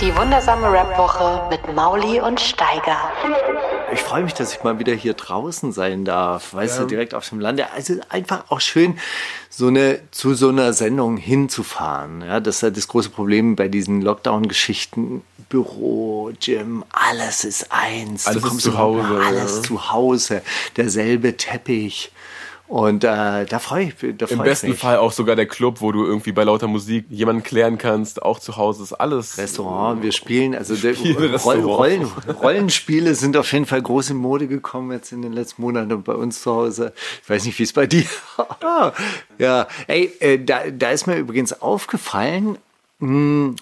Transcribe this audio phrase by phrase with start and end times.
[0.00, 2.98] Die wundersame Rap-Woche mit Mauli und Steiger.
[3.94, 7.26] Ich freue mich, dass ich mal wieder hier draußen sein darf, weißt du, direkt auf
[7.30, 7.72] dem Lande.
[7.72, 8.98] Also einfach auch schön,
[9.48, 12.20] so eine, zu so einer Sendung hinzufahren.
[12.20, 15.22] Ja, das ist ja das große Problem bei diesen Lockdown-Geschichten.
[15.48, 18.26] Büro, Gym, alles ist eins.
[18.26, 19.62] Alles du ist kommst zu Hause, Alles ja.
[19.62, 20.42] zu Hause.
[20.76, 22.10] Derselbe Teppich.
[22.68, 24.80] Und äh, da freue ich, da Im freu besten ich mich.
[24.80, 28.40] Fall auch sogar der Club, wo du irgendwie bei lauter Musik jemanden klären kannst, auch
[28.40, 29.38] zu Hause ist alles.
[29.38, 31.66] Restaurant, wir spielen, also Spiele, Roll, Restaurant.
[31.66, 32.10] Rollen,
[32.42, 36.04] Rollenspiele sind auf jeden Fall groß in Mode gekommen jetzt in den letzten Monaten und
[36.04, 36.92] bei uns zu Hause.
[37.22, 38.04] Ich weiß nicht, wie es bei dir.
[38.60, 38.92] Ah,
[39.38, 42.58] ja, ey, äh, da, da ist mir übrigens aufgefallen,
[42.98, 43.54] mh,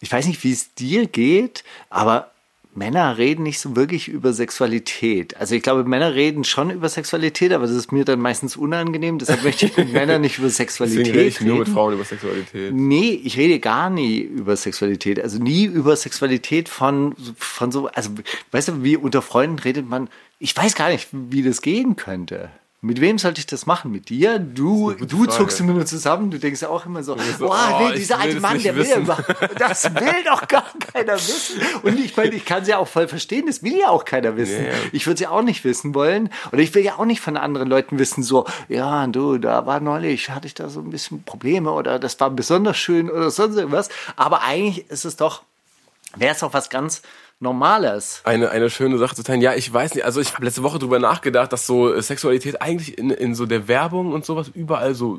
[0.00, 2.31] ich weiß nicht, wie es dir geht, aber
[2.74, 5.36] Männer reden nicht so wirklich über Sexualität.
[5.36, 9.18] Also ich glaube, Männer reden schon über Sexualität, aber das ist mir dann meistens unangenehm.
[9.18, 11.74] Deshalb möchte ich mit Männern nicht über Sexualität Deswegen rede ich nur mit reden.
[11.74, 12.72] Frauen über Sexualität.
[12.74, 15.20] Nee, ich rede gar nie über Sexualität.
[15.20, 18.10] Also nie über Sexualität von, von so, also
[18.52, 22.50] weißt du, wie unter Freunden redet man, ich weiß gar nicht, wie das gehen könnte.
[22.84, 23.92] Mit wem sollte ich das machen?
[23.92, 24.40] Mit dir?
[24.40, 25.28] Du, du Frage.
[25.30, 26.32] zuckst immer nur zusammen.
[26.32, 29.06] Du denkst ja auch immer so, so, oh, nee, dieser alte Mann, der will ja
[29.06, 29.24] wissen.
[29.56, 31.60] das will doch gar keiner wissen.
[31.84, 34.36] Und ich meine, ich kann es ja auch voll verstehen, das will ja auch keiner
[34.36, 34.64] wissen.
[34.64, 34.72] Ja.
[34.90, 36.28] Ich würde es ja auch nicht wissen wollen.
[36.50, 39.78] Oder ich will ja auch nicht von anderen Leuten wissen, so, ja, du, da war
[39.78, 43.56] neulich, hatte ich da so ein bisschen Probleme oder das war besonders schön oder sonst
[43.58, 43.90] irgendwas.
[44.16, 45.44] Aber eigentlich ist es doch,
[46.16, 47.02] wäre es doch was ganz
[47.42, 48.22] Normales.
[48.24, 49.40] Eine, eine schöne Sache zu teilen.
[49.40, 52.62] Ja, ich weiß nicht, also ich habe letzte Woche drüber nachgedacht, dass so äh, Sexualität
[52.62, 55.18] eigentlich in, in so der Werbung und sowas überall so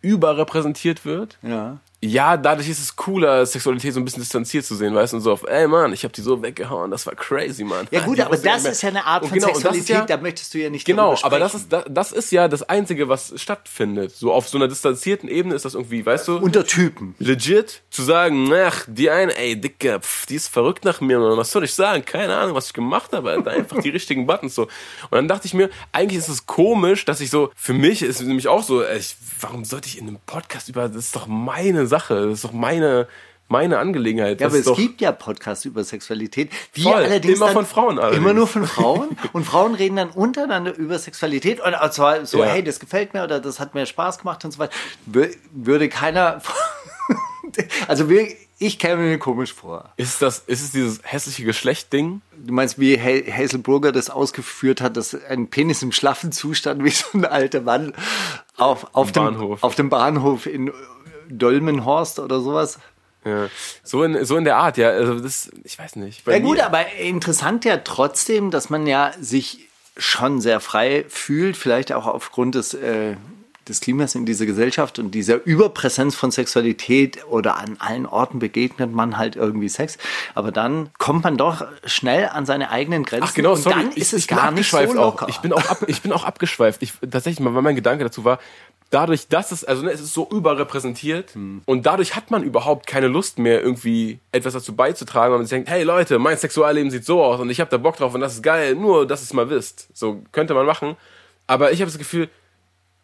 [0.00, 1.38] überrepräsentiert wird.
[1.42, 1.78] Ja.
[2.02, 5.22] Ja, dadurch ist es cooler, Sexualität so ein bisschen distanziert zu sehen, weißt du, und
[5.22, 7.86] so auf, ey Mann, ich hab die so weggehauen, das war crazy, Mann.
[7.90, 10.54] Ja gut, Die aber das ist ja eine Art von genau, Sexualität, ja- da möchtest
[10.54, 14.12] du ja nicht Genau, aber das ist, das, das ist ja das Einzige, was stattfindet.
[14.16, 17.14] So auf so einer distanzierten Ebene ist das irgendwie, weißt du, Unter Typen.
[17.18, 21.36] legit zu sagen, ach, die eine, ey, Dicker, pf, die ist verrückt nach mir, Mann.
[21.36, 22.02] was soll ich sagen?
[22.06, 23.50] Keine Ahnung, was ich gemacht habe, Alter.
[23.50, 24.62] einfach die richtigen Buttons so.
[24.62, 24.70] Und
[25.12, 28.26] dann dachte ich mir, eigentlich ist es komisch, dass ich so, für mich ist es
[28.26, 29.02] nämlich auch so, ey,
[29.40, 32.52] warum sollte ich in einem Podcast über, das ist doch meine Sache, das ist doch
[32.52, 33.06] meine,
[33.48, 34.40] meine Angelegenheit.
[34.40, 36.50] Ja, aber es gibt ja Podcasts über Sexualität.
[36.76, 38.22] Die Voll, allerdings immer von Frauen allerdings.
[38.24, 39.08] Immer nur von Frauen.
[39.32, 41.60] Und Frauen reden dann untereinander über Sexualität.
[41.60, 42.46] Und zwar so, Ja.
[42.46, 44.72] hey, das gefällt mir oder das hat mir Spaß gemacht und so weiter.
[45.12, 46.40] Wür- Würde keiner...
[47.88, 48.28] also wir,
[48.58, 49.92] ich käme mir komisch vor.
[49.96, 52.20] ist das, ist es dieses hässliche Geschlecht-Ding?
[52.36, 56.84] Du meinst, wie Ha- Hazel Brugger das ausgeführt hat, dass ein Penis im schlaffen Zustand
[56.84, 57.94] wie so ein alter Mann
[58.56, 59.62] auf, auf, dem, Bahnhof.
[59.64, 60.70] auf dem Bahnhof in
[61.30, 62.78] Dolmenhorst oder sowas.
[63.24, 63.48] Ja.
[63.82, 64.90] So in, so in der Art, ja.
[64.90, 66.26] Also das, ich weiß nicht.
[66.26, 71.92] Ja gut, aber interessant ja trotzdem, dass man ja sich schon sehr frei fühlt, vielleicht
[71.92, 73.16] auch aufgrund des, äh,
[73.68, 78.92] des Klimas in dieser Gesellschaft und dieser Überpräsenz von Sexualität oder an allen Orten begegnet
[78.92, 79.98] man halt irgendwie Sex.
[80.34, 83.90] Aber dann kommt man doch schnell an seine eigenen Grenzen Ach genau, und sorry, dann
[83.92, 85.26] ich, ist es ich bin gar nicht so locker.
[85.26, 85.28] auch.
[85.28, 86.82] Ich bin auch, ab, ich bin auch abgeschweift.
[86.82, 88.38] Ich, tatsächlich, weil mein Gedanke dazu war,
[88.90, 91.62] dadurch, dass es, also ne, es ist so überrepräsentiert Hm.
[91.64, 95.56] und dadurch hat man überhaupt keine Lust mehr, irgendwie etwas dazu beizutragen, weil man sich
[95.56, 98.20] denkt, hey Leute, mein Sexualleben sieht so aus und ich habe da Bock drauf und
[98.20, 99.88] das ist geil, nur dass es mal wisst.
[99.94, 100.96] So könnte man machen.
[101.46, 102.28] Aber ich habe das Gefühl,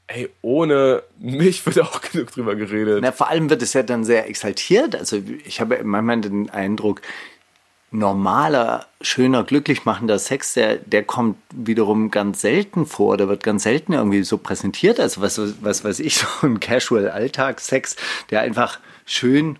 [0.08, 3.00] ey, ohne mich wird auch genug drüber geredet.
[3.02, 4.94] Na, vor allem wird es ja dann sehr exaltiert.
[4.94, 7.02] Also ich habe manchmal den Eindruck,
[7.90, 13.62] normaler, schöner, glücklich machender Sex, der, der kommt wiederum ganz selten vor, der wird ganz
[13.62, 15.00] selten irgendwie so präsentiert.
[15.00, 17.96] Also was, was weiß ich, so ein Casual-Alltagssex,
[18.30, 19.58] der einfach schön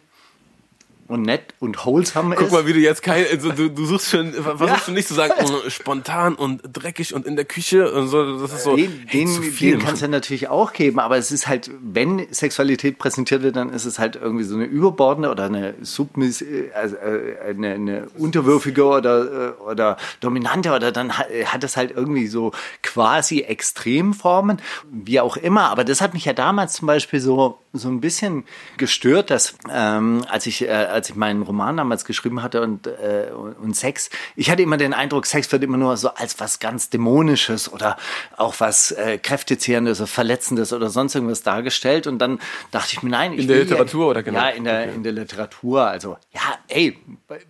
[1.09, 2.53] und nett und wholesome Guck ist.
[2.53, 4.95] mal, wie du jetzt kein, also du, du suchst schon, versuchst Ja.
[4.95, 8.65] nicht zu sagen, mm, spontan und dreckig und in der Küche und so, das ist
[8.65, 9.73] so, den, hey, den, viel.
[9.73, 13.57] den kann es ja natürlich auch geben, aber es ist halt, wenn Sexualität präsentiert wird,
[13.57, 17.75] dann ist es halt irgendwie so eine überbordende oder eine submiss, äh, also äh, eine,
[17.75, 22.53] eine unterwürfige oder, äh, oder dominante oder dann hat, hat es halt irgendwie so
[22.83, 24.61] quasi Extremformen,
[24.91, 25.71] wie auch immer.
[25.71, 28.45] Aber das hat mich ja damals zum Beispiel so so ein bisschen
[28.79, 33.29] gestört, dass ähm, als ich äh, als ich meinen Roman damals geschrieben hatte und, äh,
[33.63, 36.91] und Sex, ich hatte immer den Eindruck, Sex wird immer nur so als was ganz
[36.91, 37.97] Dämonisches oder
[38.37, 42.07] auch was äh, Kräftezehrendes oder Verletzendes oder sonst irgendwas dargestellt.
[42.07, 42.41] Und dann
[42.71, 44.39] dachte ich mir, nein, ich In der Literatur ja, oder genau?
[44.41, 44.95] Ja, in der, Okay.
[44.95, 45.87] in der Literatur.
[45.87, 46.99] Also, ja, ey,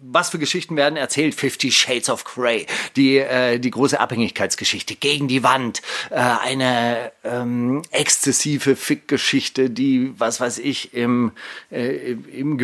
[0.03, 1.35] was für Geschichten werden erzählt?
[1.35, 2.67] Fifty Shades of Grey,
[2.97, 10.41] die, äh, die große Abhängigkeitsgeschichte gegen die Wand, äh, eine ähm, exzessive Fickgeschichte, die, was
[10.41, 11.33] weiß ich, im,
[11.71, 12.59] äh, im- im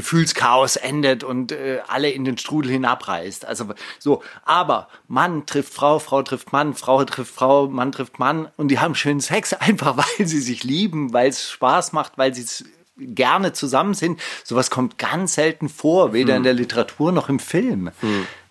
[0.73, 3.45] Gefühlschaos endet und äh, alle in den Strudel hinabreißt.
[3.45, 3.67] Also
[3.99, 8.69] so, aber Mann trifft Frau, Frau trifft Mann, Frau trifft Frau, Mann trifft Mann und
[8.69, 12.47] die haben schönen Sex, einfach weil sie sich lieben, weil es Spaß macht, weil sie
[12.99, 14.21] gerne zusammen sind.
[14.45, 16.39] Sowas kommt ganz selten vor, weder Hm.
[16.39, 17.91] in der Literatur noch im Film.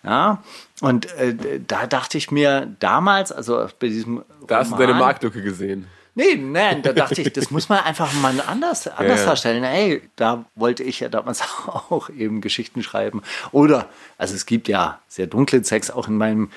[0.04, 0.42] Ja,
[0.80, 4.98] und äh, da dachte ich mir damals, also bei diesem Da hast du Roman- deine
[4.98, 5.86] Marktlücke gesehen.
[6.14, 9.26] Nee, nein, da dachte ich, das muss man einfach mal anders, anders Ja.
[9.26, 9.64] darstellen.
[9.64, 13.22] Ey, da wollte ich ja damals auch eben Geschichten schreiben.
[13.50, 13.86] Oder,
[14.18, 16.50] also es gibt ja sehr dunklen Sex auch in meinem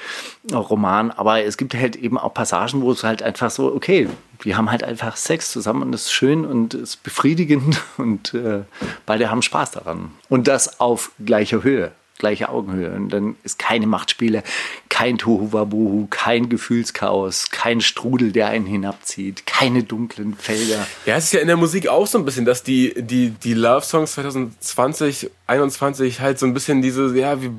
[0.52, 4.10] Roman, aber es gibt halt eben auch Passagen, wo es halt einfach so, okay,
[4.42, 8.34] wir haben halt einfach Sex zusammen und es ist schön und es ist befriedigend und
[8.34, 8.63] äh,
[9.06, 10.12] beide haben Spaß daran.
[10.28, 11.92] Und das auf gleicher Höhe.
[12.18, 12.92] Gleiche Augenhöhe.
[12.92, 14.42] Und dann ist keine Machtspiele,
[14.95, 20.88] kein Tohuwabohu, kein Gefühlschaos, kein Strudel, der einen hinabzieht, keine dunklen Felder.
[21.06, 23.56] Ja, es ist ja in der Musik auch so ein bisschen, dass die, die, die
[23.56, 27.51] Love-Songs 2020, 21 halt so ein bisschen diese, ja, wir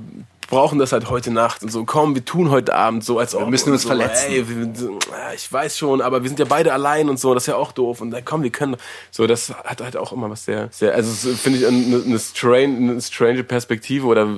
[0.49, 3.43] brauchen das halt heute Nacht und so, komm, wir tun heute Abend so, als ob.
[3.43, 4.31] Wir müssen uns so, verletzen.
[4.31, 4.73] Ey, wir,
[5.11, 7.57] ja, ich weiß schon, aber wir sind ja beide allein und so, das ist ja
[7.57, 8.01] auch doof.
[8.01, 8.77] Und dann komm, wir können.
[9.11, 12.77] So, das hat halt auch immer was sehr, sehr, also finde ich eine, eine, strange,
[12.77, 14.29] eine strange Perspektive oder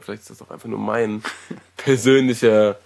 [0.00, 1.22] vielleicht ist das auch einfach nur mein
[1.76, 2.76] persönlicher.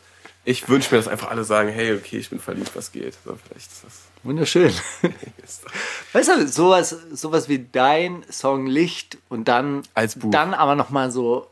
[0.44, 3.14] Ich wünsche mir, dass einfach alle sagen, hey, okay, ich bin verliebt, was geht.
[3.25, 3.93] So, vielleicht ist das.
[4.22, 4.72] Wunderschön.
[6.12, 10.31] Weißt du, sowas, sowas wie dein Song Licht und dann, Als Buch.
[10.31, 11.46] dann aber nochmal so,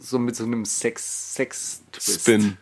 [0.00, 2.20] so mit so einem Sex, Sex-Twist.
[2.20, 2.56] Spin.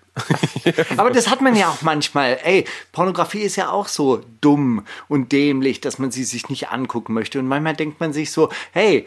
[0.96, 2.38] Aber das hat man ja auch manchmal.
[2.42, 7.12] Ey, Pornografie ist ja auch so dumm und dämlich, dass man sie sich nicht angucken
[7.12, 7.38] möchte.
[7.38, 9.06] Und manchmal denkt man sich so, hey,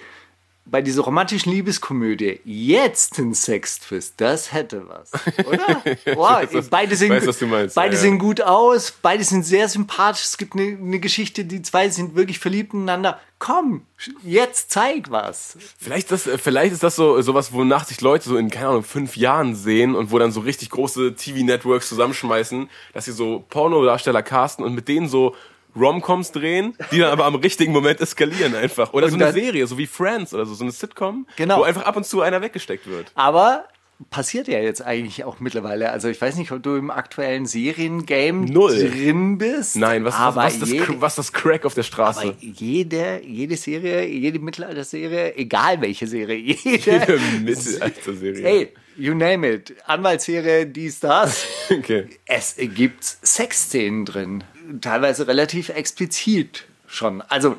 [0.69, 5.12] bei dieser romantischen Liebeskomödie jetzt ein Sextwist, das hätte was,
[5.45, 5.81] oder?
[6.16, 8.01] Boah, weiß, beide sehen, weiß, was du meinst, beide ja, ja.
[8.01, 10.25] sehen gut aus, beide sind sehr sympathisch.
[10.25, 13.19] Es gibt eine, eine Geschichte, die zwei sind wirklich verliebt ineinander.
[13.39, 13.86] Komm,
[14.24, 15.57] jetzt zeig was.
[15.77, 19.15] Vielleicht, das, vielleicht ist das so sowas, wonach sich Leute so in, keine Ahnung, fünf
[19.15, 24.65] Jahren sehen und wo dann so richtig große TV-Networks zusammenschmeißen, dass sie so Pornodarsteller casten
[24.65, 25.36] und mit denen so
[25.79, 28.93] Romcoms drehen, die dann aber am richtigen Moment eskalieren einfach.
[28.93, 31.59] Oder so Und eine dann- Serie, so wie Friends oder so, so eine Sitcom, Genau.
[31.59, 33.11] wo einfach ab und zu einer weggesteckt wird.
[33.15, 33.65] Aber
[34.11, 35.91] passiert ja jetzt eigentlich auch mittlerweile.
[35.91, 38.89] Also ich weiß nicht, ob du im aktuellen Seriengame Null.
[38.89, 39.75] drin bist.
[39.75, 42.21] Nein, was, aber was, was, das, jede, was das Crack auf der Straße?
[42.21, 48.41] aber jede, jede Serie, jede Mittelalterserie, egal welche Serie, jede, Jede Mittelalter-Serie.
[48.43, 49.75] Hey, you name it.
[49.85, 51.45] Anwaltsserie, dies, das.
[51.69, 52.07] Okay.
[52.25, 54.43] Es gibt Sexszenen drin.
[54.81, 57.21] Teilweise relativ explizit schon.
[57.21, 57.56] Also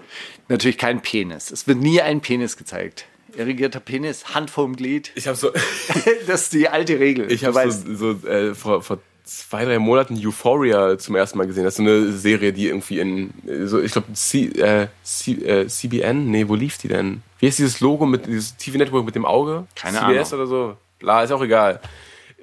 [0.49, 1.51] natürlich kein Penis.
[1.51, 3.07] Es wird nie ein Penis gezeigt.
[3.37, 5.13] Irrigierter Penis, Hand vorm Glied.
[5.15, 5.51] Ich habe so,
[6.27, 7.31] Das ist die alte Regel.
[7.31, 11.65] Ich habe so, so äh, vor, vor zwei, drei Monaten Euphoria zum ersten Mal gesehen.
[11.65, 13.33] Das ist so eine Serie, die irgendwie in,
[13.67, 14.89] so, ich glaube, C, äh,
[15.27, 17.23] äh, CBN, nee, wo lief die denn?
[17.39, 19.67] Wie ist dieses Logo mit dieses TV-Network mit dem Auge?
[19.75, 20.47] Keine CBS Ahnung.
[20.47, 20.77] oder so?
[20.99, 21.81] Bla, ist auch egal.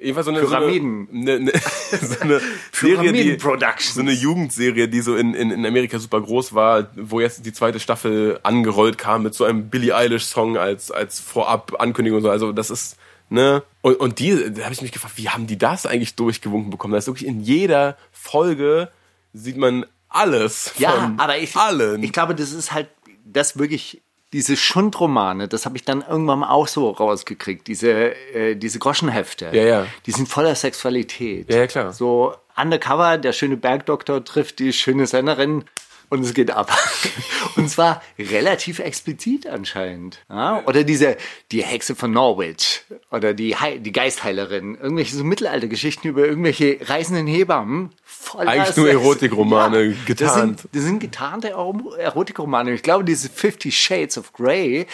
[0.00, 1.08] Jedenfalls so eine, Pyramiden.
[1.10, 1.52] So eine, eine,
[2.00, 2.40] so eine
[2.72, 7.20] Serie, die, so eine Jugendserie, die so in, in, in Amerika super groß war, wo
[7.20, 12.22] jetzt die zweite Staffel angerollt kam mit so einem Billie Eilish-Song als, als Vorab-Ankündigung und
[12.22, 12.30] so.
[12.30, 12.96] Also das ist,
[13.28, 13.62] ne?
[13.82, 16.92] Und, und die, da habe ich mich gefragt, wie haben die das eigentlich durchgewunken bekommen?
[16.92, 18.90] Da ist wirklich in jeder Folge
[19.32, 22.02] sieht man alles von ja, aber ich, allen.
[22.02, 22.88] ich glaube, das ist halt,
[23.24, 28.78] das wirklich, diese Schundromane, das habe ich dann irgendwann auch so rausgekriegt, diese, äh, diese
[28.78, 29.50] Groschenhefte.
[29.52, 29.86] Ja, ja.
[30.06, 31.50] Die sind voller Sexualität.
[31.50, 31.92] Ja, ja, klar.
[31.92, 35.64] So undercover, der schöne Bergdoktor trifft die schöne Sennerin
[36.10, 36.74] und es geht ab.
[37.56, 40.24] Und zwar relativ explizit anscheinend.
[40.30, 40.62] Ja?
[40.64, 41.16] Oder diese,
[41.52, 44.76] die Hexe von Norwich oder die, die Geistheilerin.
[44.76, 47.90] Irgendwelche so Mittelaltergeschichten über irgendwelche reisenden Hebammen.
[48.20, 48.90] Voller Eigentlich nur.
[48.90, 50.60] Erotikromane, Das getarnt.
[50.60, 52.72] sind, das sind getarnte Ero- Erotikromane.
[52.72, 54.86] Ich glaube, diese Fifty Shades of Grey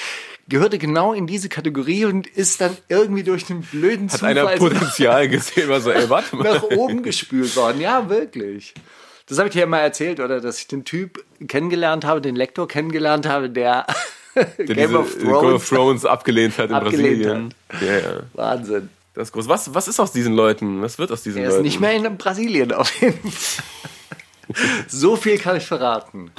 [0.49, 4.47] gehörte genau in diese Kategorie und ist dann irgendwie durch den blöden Hat Zufall einer
[4.57, 6.45] Potenzial gesehen, war so, ey, warte mal.
[6.55, 7.81] nach oben gespült worden.
[7.81, 8.75] Ja, wirklich.
[9.27, 10.41] Das habe ich dir ja mal erzählt, oder?
[10.41, 13.87] Dass ich den Typ kennengelernt habe, den Lektor kennengelernt habe, der,
[14.59, 15.69] Game of Game of Thrones.
[15.69, 17.55] Thrones abgelehnt hat in Abgelehnt Brasilien.
[17.81, 18.21] Ja, ja.
[18.35, 18.91] Wahnsinn.
[19.15, 19.49] Das ist groß.
[19.49, 20.83] Was, was ist aus diesen Leuten?
[20.83, 21.65] Was wird aus diesen Er ist Leuten?
[21.65, 23.65] nicht mehr in Brasilien auf jeden Fall.
[24.89, 26.31] So viel kann ich verraten.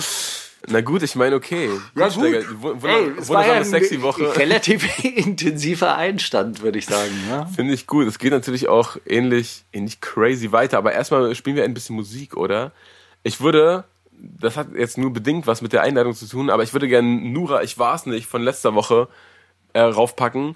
[0.68, 1.70] Na gut, ich meine, okay.
[1.96, 2.18] Ja, gut.
[2.62, 4.36] wu- wunder- Ey, es war ja sexy Woche.
[4.36, 7.12] relativ intensiver Einstand, würde ich sagen.
[7.30, 7.46] Ja?
[7.46, 8.08] Finde ich gut.
[8.08, 10.78] Es geht natürlich auch ähnlich, ähnlich crazy weiter.
[10.80, 12.72] Aber erstmal spielen wir ein bisschen Musik, oder?
[13.24, 16.74] Ich würde, das hat jetzt nur bedingt was mit der Einladung zu tun, aber ich
[16.74, 19.08] würde gerne Nura, ich war's nicht, von letzter Woche
[19.74, 20.56] äh, raufpacken.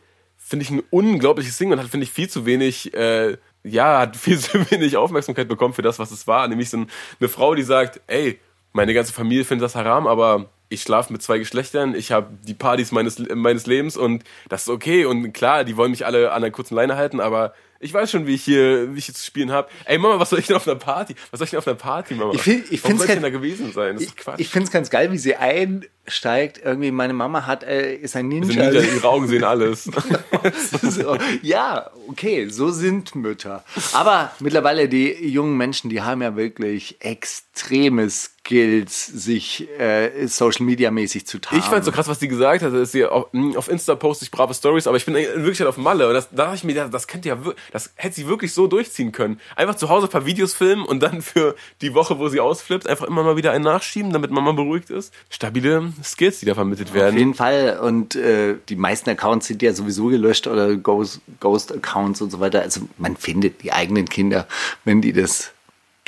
[0.49, 4.17] Finde ich ein unglaubliches Ding und hat, finde ich, viel zu wenig, äh, ja, hat
[4.17, 6.47] viel zu wenig Aufmerksamkeit bekommen für das, was es war.
[6.47, 6.87] Nämlich so ein,
[7.19, 8.39] eine Frau, die sagt, ey,
[8.73, 12.55] meine ganze Familie findet das haram, aber ich schlafe mit zwei Geschlechtern, ich habe die
[12.55, 15.05] Partys meines, meines Lebens und das ist okay.
[15.05, 18.27] Und klar, die wollen mich alle an einer kurzen Leine halten, aber ich weiß schon,
[18.27, 19.69] wie ich hier, wie ich hier zu spielen habe.
[19.85, 21.15] Ey Mama, was soll ich denn auf einer Party?
[21.31, 22.33] Was soll ich denn auf einer Party, Mama?
[22.33, 23.93] Ich find- ich soll ich denn da gewesen sein?
[23.95, 24.39] Das ist Ich, Quatsch.
[24.39, 26.59] ich finde es ganz geil, wie sie einsteigt.
[26.63, 28.65] Irgendwie, meine Mama hat, äh, ist ein Ninja.
[28.71, 29.85] Ninja, ihre Augen sehen alles.
[30.81, 33.63] so, ja, okay, so sind Mütter.
[33.93, 38.09] Aber mittlerweile, die jungen Menschen, die haben ja wirklich extreme
[38.43, 41.61] Skills, sich äh, Social Media mäßig zu tarnen.
[41.61, 44.25] Ich fand so krass, was die gesagt hat, dass sie auf, mh, auf Insta poste
[44.25, 46.63] ich brave Stories, aber ich bin in Wirklichkeit auf Malle und das, da dachte ich
[46.63, 47.37] mir, das, das könnte ja,
[47.71, 49.39] das hätte sie wirklich so durchziehen können.
[49.55, 52.87] Einfach zu Hause ein paar Videos filmen und dann für die Woche, wo sie ausflippt,
[52.87, 55.13] einfach immer mal wieder einen nachschieben, damit Mama beruhigt ist.
[55.29, 57.17] Stabile Skills, die da vermittelt Auf werden.
[57.17, 57.79] jeden Fall.
[57.79, 62.61] Und äh, die meisten Accounts sind ja sowieso gelöscht oder Ghost- Ghost-Accounts und so weiter.
[62.61, 64.47] Also man findet die eigenen Kinder,
[64.85, 65.51] wenn die das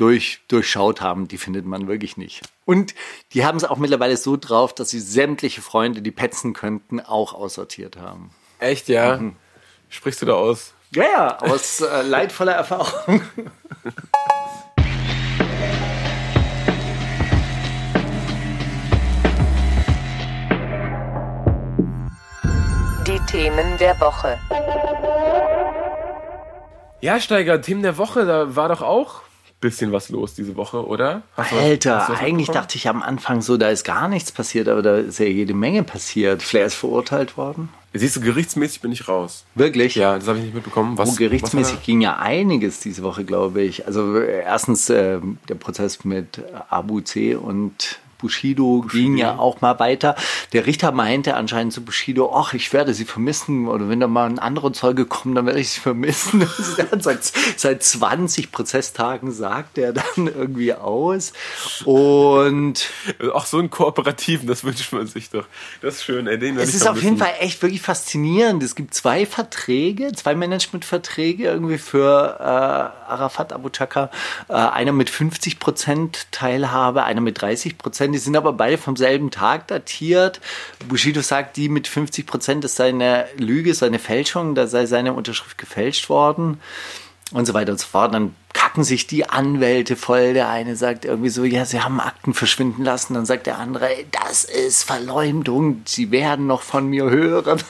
[0.01, 2.41] durch, durchschaut haben, die findet man wirklich nicht.
[2.65, 2.95] Und
[3.33, 7.35] die haben es auch mittlerweile so drauf, dass sie sämtliche Freunde, die petzen könnten, auch
[7.35, 8.31] aussortiert haben.
[8.57, 9.17] Echt, ja?
[9.17, 9.35] Mhm.
[9.89, 10.73] Sprichst du da aus?
[10.91, 13.21] Ja, ja, aus äh, leidvoller Erfahrung.
[23.05, 24.39] Die Themen der Woche.
[27.01, 29.21] Ja, Steiger, Themen der Woche, da war doch auch
[29.61, 31.21] bisschen was los diese Woche, oder?
[31.37, 34.31] Hast was- Alter, du was eigentlich dachte ich am Anfang so, da ist gar nichts
[34.31, 36.41] passiert, aber da ist ja jede Menge passiert.
[36.43, 37.69] Flair ist verurteilt worden.
[37.93, 39.43] Siehst du, gerichtsmäßig bin ich raus.
[39.53, 39.95] Wirklich?
[39.95, 40.97] Ja, das habe ich nicht mitbekommen.
[40.97, 43.85] Was, Oh, gerichtsmäßig was ging ja einiges diese Woche, glaube ich.
[43.85, 49.79] Also äh, erstens äh, der Prozess mit Abu C und Bushido, ging ja auch mal
[49.79, 50.15] weiter.
[50.53, 54.29] Der Richter meinte anscheinend zu Bushido, ach, ich werde sie vermissen oder wenn da mal
[54.29, 56.47] ein anderer Zeuge kommt, dann werde ich sie vermissen.
[56.91, 57.19] Dann seit,
[57.57, 61.33] seit 20 Prozesstagen sagt er dann irgendwie aus.
[61.85, 65.45] Und hat- Auch so einen Kooperativen, das wünscht man sich doch.
[65.81, 67.17] Das ist schön, ey, den es ist auf jeden.
[67.17, 68.63] Fall echt wirklich faszinierend.
[68.63, 74.09] Es gibt zwei Verträge, zwei Managementverträge irgendwie für äh, Arafat Abu Chaka.
[74.47, 78.15] Äh, einer mit 50 Prozent Teilhabe, einer mit 30 Prozent.
[78.15, 80.39] Die sind aber beide vom selben Tag datiert.
[80.87, 85.57] Bushido sagt, die mit 50 Prozent ist seine Lüge, seine Fälschung, da sei seine Unterschrift
[85.57, 86.59] gefälscht worden
[87.31, 88.13] und so weiter und so fort.
[88.13, 90.33] Dann kacken sich die Anwälte voll.
[90.33, 93.13] Der eine sagt irgendwie so, ja, sie haben Akten verschwinden lassen.
[93.13, 95.81] Dann sagt der andere, das ist Verleumdung.
[95.85, 97.61] Sie werden noch von mir hören.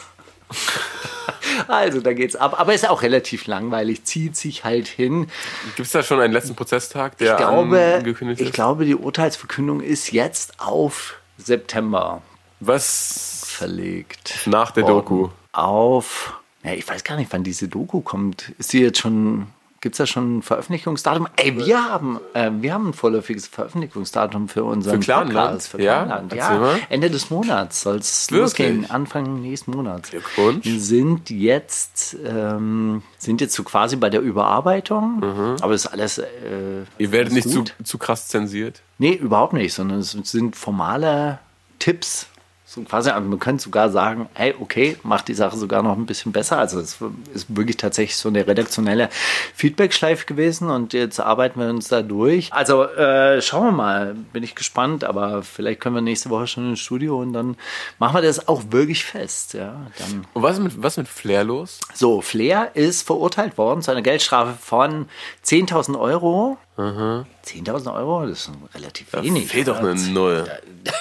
[1.67, 2.59] Also, da geht's ab.
[2.59, 5.27] Aber ist auch relativ langweilig, zieht sich halt hin.
[5.75, 8.53] Gibt es da schon einen letzten Prozesstag, der Ich glaube, angekündigt ich ist?
[8.53, 12.21] glaube, die Urteilsverkündung ist jetzt auf September
[12.61, 14.47] Was verlegt.
[14.47, 14.83] nach der.
[14.85, 15.29] Doku?
[15.51, 18.49] Auf, ja, ich weiß gar nicht, wann diese Doku kommt.
[18.57, 19.47] Ist die jetzt schon,
[19.81, 21.27] gibt es da schon ein Veröffentlichungsdatum?
[21.35, 25.33] Ey, wir haben, äh, wir haben ein vorläufiges Veröffentlichungsdatum für unseren Für Clanland?
[25.49, 25.67] Podcast.
[25.69, 26.03] Für Ja?
[26.05, 26.33] Clanland.
[26.33, 26.79] Ja, mal.
[26.89, 30.11] Ende des Monats soll es losgehen, Anfang nächsten Monats.
[30.11, 30.65] Glückwunsch.
[30.65, 36.17] Wir sind jetzt, ähm, sind jetzt so quasi bei der Überarbeitung, aber es ist alles.
[36.19, 36.85] Äh, Mhm.
[36.97, 38.81] Ihr werdet nicht zu, zu krass zensiert.
[38.97, 41.39] Nee, überhaupt nicht, sondern es sind formale
[41.79, 42.27] Tipps.
[42.73, 46.31] So quasi, man könnte sogar sagen, hey, okay, macht die Sache sogar noch ein bisschen
[46.31, 46.57] besser.
[46.57, 46.99] Also es
[47.33, 49.09] ist wirklich tatsächlich so eine redaktionelle
[49.55, 52.47] Feedback-Schleife gewesen und jetzt arbeiten wir uns da durch.
[52.53, 56.69] Also äh, schauen wir mal, bin ich gespannt, aber vielleicht können wir nächste Woche schon
[56.69, 57.57] ins Studio und dann
[57.99, 59.53] machen wir das auch wirklich fest.
[59.53, 61.77] Ja, dann Und was ist mit, was ist mit Flair los?
[61.93, 65.09] so, Flair ist verurteilt worden zu einer Geldstrafe von
[65.45, 66.57] 10.000 Euro.
[66.77, 69.47] 10.000 Euro, das ist relativ wenig.
[69.49, 70.45] fehlt doch eine Null.
[70.47, 70.53] Da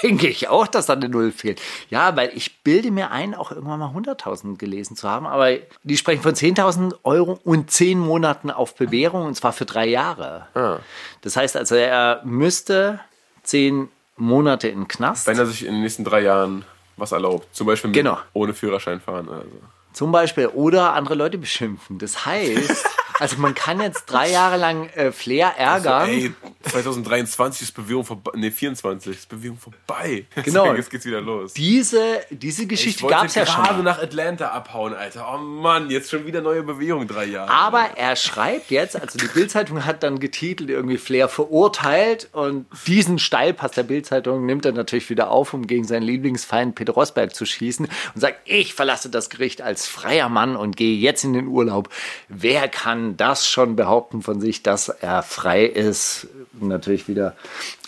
[0.03, 1.61] denke ich auch, dass da eine Null fehlt.
[1.89, 5.27] Ja, weil ich bilde mir ein, auch irgendwann mal 100.000 gelesen zu haben.
[5.27, 5.51] Aber
[5.83, 10.47] die sprechen von 10.000 Euro und 10 Monaten auf Bewährung und zwar für drei Jahre.
[10.55, 10.79] Ah.
[11.23, 13.01] Das heißt also, er müsste
[13.45, 15.27] 10 Monate in den Knast.
[15.27, 16.65] Wenn er sich in den nächsten drei Jahren
[16.97, 17.49] was erlaubt.
[17.55, 18.19] Zum Beispiel Genau.
[18.35, 19.29] ohne Führerschein fahren.
[19.29, 19.47] Also.
[19.93, 21.99] Zum Beispiel oder andere Leute beschimpfen.
[21.99, 22.87] Das heißt,
[23.21, 25.93] Also man kann jetzt drei Jahre lang äh, Flair ärgern.
[25.93, 26.33] Also, ey,
[26.71, 28.33] 2023 ist Bewegung vorbei.
[28.35, 30.25] Nee, 24 ist Bewegung vorbei.
[30.43, 30.75] Genau.
[30.75, 31.53] Jetzt geht's wieder los.
[31.53, 33.63] diese, diese ich Geschichte gab es ja schon.
[33.63, 33.83] gerade mal.
[33.83, 35.31] nach Atlanta abhauen, Alter.
[35.33, 37.51] Oh Mann, jetzt schon wieder neue Bewegung, drei Jahre.
[37.51, 43.19] Aber er schreibt jetzt, also die Bildzeitung hat dann getitelt, irgendwie Flair verurteilt und diesen
[43.19, 47.45] Steilpass der Bildzeitung nimmt er natürlich wieder auf, um gegen seinen Lieblingsfeind Peter Rosberg zu
[47.45, 51.49] schießen und sagt, ich verlasse das Gericht als freier Mann und gehe jetzt in den
[51.49, 51.91] Urlaub.
[52.29, 56.29] Wer kann das schon behaupten von sich, dass er frei ist?
[56.61, 57.37] Natürlich wieder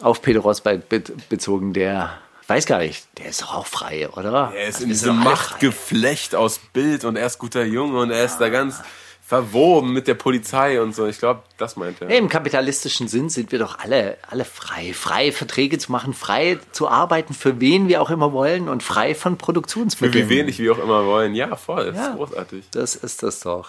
[0.01, 4.53] auf Peter Rosberg be bezogen, der weiß gar nicht, der ist doch auch frei, oder?
[4.55, 5.17] er ist Also in diesem.
[5.19, 8.81] Machtgeflecht aus Bild und er ist guter Junge und er ist da ganz
[9.25, 11.07] verwoben mit der Polizei und so.
[11.07, 12.11] Ich glaube, das meint er.
[12.11, 14.93] Im kapitalistischen Sinn sind wir doch alle, alle frei.
[14.93, 19.15] Frei, Verträge zu machen, frei zu arbeiten, für wen wir auch immer wollen und frei
[19.15, 20.29] von Für Produktionsmitteln.
[20.29, 21.35] wie wenig wir auch immer wollen.
[21.35, 21.87] Ja, voll.
[21.93, 22.09] Das Ja.
[22.11, 22.65] ist großartig.
[22.73, 23.69] Das ist das doch.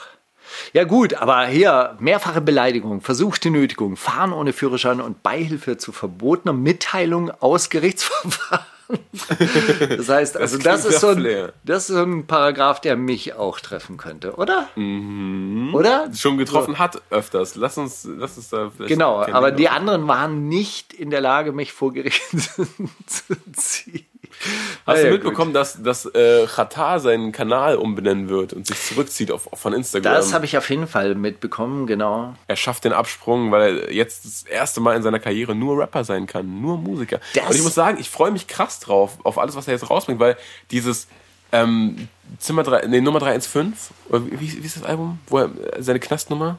[0.73, 6.53] Ja gut, aber hier mehrfache Beleidigung, versuchte Nötigung, Fahren ohne Führerschein und Beihilfe zu verbotener
[6.53, 8.65] Mitteilung aus Gerichtsverfahren.
[9.97, 13.33] Das heißt, also das, klingt ist so ein, das ist so ein Paragraph, der mich
[13.33, 14.67] auch treffen könnte, oder?
[14.75, 15.73] Mhm.
[15.73, 16.09] Oder?
[16.13, 17.55] Schon getroffen hat öfters.
[17.55, 18.93] Lass uns, lass uns da vielleicht.
[18.93, 22.21] Genau, aber die anderen waren nicht in der Lage, mich vor Gericht
[23.07, 24.05] zu ziehen.
[24.85, 29.31] Hast Ja, du mitbekommen, dass, dass äh, Qatar seinen Kanal umbenennen wird und sich zurückzieht
[29.31, 30.13] auf, von Instagram?
[30.13, 32.33] Das habe ich auf jeden Fall mitbekommen, genau.
[32.47, 36.03] er schafft den Absprung, weil er jetzt das erste Mal in seiner Karriere nur Rapper
[36.03, 37.19] sein kann, nur Musiker.
[37.33, 39.89] Das- und ich muss sagen, ich freue mich krass drauf, auf alles, was er jetzt
[39.89, 40.37] rausbringt, weil
[40.71, 41.07] dieses
[41.51, 42.07] ähm,
[42.39, 43.73] Zimmer 3, nee, Nummer 315,
[44.09, 45.19] oder wie, wie ist das Album?
[45.27, 46.57] Wo er, seine Knastnummer?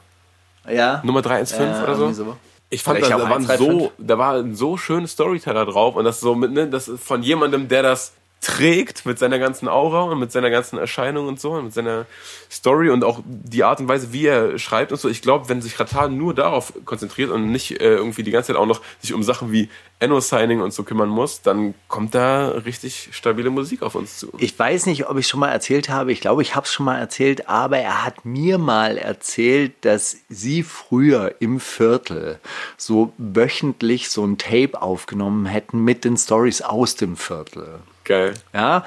[0.69, 1.03] Ja.
[1.05, 2.13] Nummer 315 Ja, oder so?
[2.13, 2.37] so.
[2.71, 3.67] Ich fand, da, da, waren 135.
[3.67, 7.05] so, da war ein so schönes Storyteller drauf und das so mit, ne, das ist
[7.05, 11.41] von jemandem, der das trägt mit seiner ganzen Aura und mit seiner ganzen Erscheinung und
[11.41, 12.07] so und mit seiner
[12.51, 15.09] Story und auch die Art und Weise, wie er schreibt und so.
[15.09, 18.57] Ich glaube, wenn sich Ratan nur darauf konzentriert und nicht äh, irgendwie die ganze Zeit
[18.57, 23.09] auch noch sich um Sachen wie Enno-Signing und so kümmern muss, dann kommt da richtig
[23.13, 24.31] stabile Musik auf uns zu.
[24.39, 26.13] Ich weiß nicht, ob ich schon mal erzählt habe.
[26.13, 30.19] Ich glaube, ich habe es schon mal erzählt, aber er hat mir mal erzählt, dass
[30.29, 32.39] sie früher im Viertel
[32.77, 37.81] so wöchentlich so ein Tape aufgenommen hätten mit den Stories aus dem Viertel.
[38.05, 38.35] Geil.
[38.53, 38.85] Ja,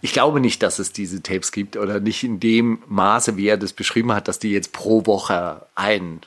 [0.00, 3.56] ich glaube nicht, dass es diese Tapes gibt oder nicht in dem Maße, wie er
[3.56, 6.20] das beschrieben hat, dass die jetzt pro Woche ein.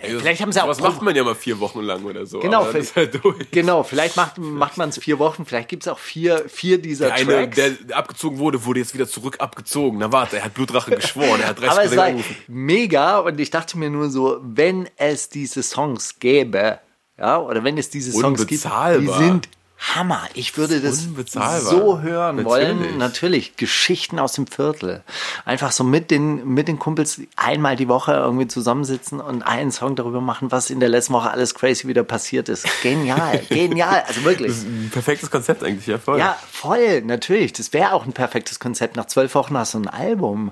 [0.00, 2.38] Vielleicht haben sie auch Was macht man ja mal vier Wochen lang oder so.
[2.38, 3.50] Genau, ist halt durch.
[3.50, 7.06] Genau, vielleicht macht, macht man es vier Wochen, vielleicht gibt es auch vier, vier dieser
[7.06, 7.56] Der eine, Tracks.
[7.56, 9.98] der abgezogen wurde, wurde jetzt wieder zurück abgezogen.
[9.98, 12.10] Na warte, er hat Blutrache geschworen, er hat 30 Aber es war
[12.46, 16.78] mega und ich dachte mir nur so, wenn es diese Songs gäbe,
[17.18, 20.22] ja, oder wenn es diese Songs gibt, die sind Hammer.
[20.34, 21.60] Ich würde das Unbezahlbar.
[21.60, 22.78] so hören wollen.
[22.78, 22.96] Natürlich.
[22.96, 25.02] Natürlich, Geschichten aus dem Viertel.
[25.44, 29.94] Einfach so mit den, mit den Kumpels einmal die Woche irgendwie zusammensitzen und einen Song
[29.94, 32.66] darüber machen, was in der letzten Woche alles crazy wieder passiert ist.
[32.82, 34.02] Genial, genial.
[34.06, 34.52] Also wirklich.
[34.52, 36.18] Ein perfektes Konzept eigentlich, ja voll.
[36.18, 37.52] Ja, voll, natürlich.
[37.52, 38.96] Das wäre auch ein perfektes Konzept.
[38.96, 40.50] Nach zwölf Wochen hast du ein Album.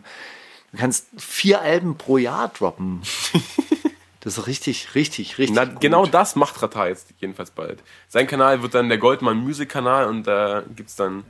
[0.71, 3.03] Du kannst vier Alben pro Jahr droppen.
[4.27, 5.55] Das ist richtig, richtig, richtig.
[5.55, 7.79] Na, genau das macht Rata jetzt jedenfalls bald.
[8.09, 11.23] Sein Kanal wird dann der Goldmann Music Kanal und da gibt's dann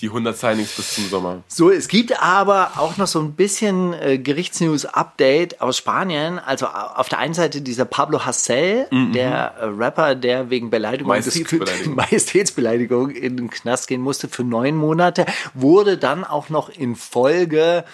[0.00, 1.42] die 100 Signings bis zum Sommer.
[1.48, 6.38] So, es gibt aber auch noch so ein bisschen äh, Gerichtsnews-Update aus Spanien.
[6.38, 11.94] Also auf der einen Seite dieser Pablo Hassel, der äh, Rapper, der wegen Beleidigung Majestätsbeleidigung.
[11.96, 17.84] Majestätsbeleidigung in den Knast gehen musste für neun Monate, wurde dann auch noch in Folge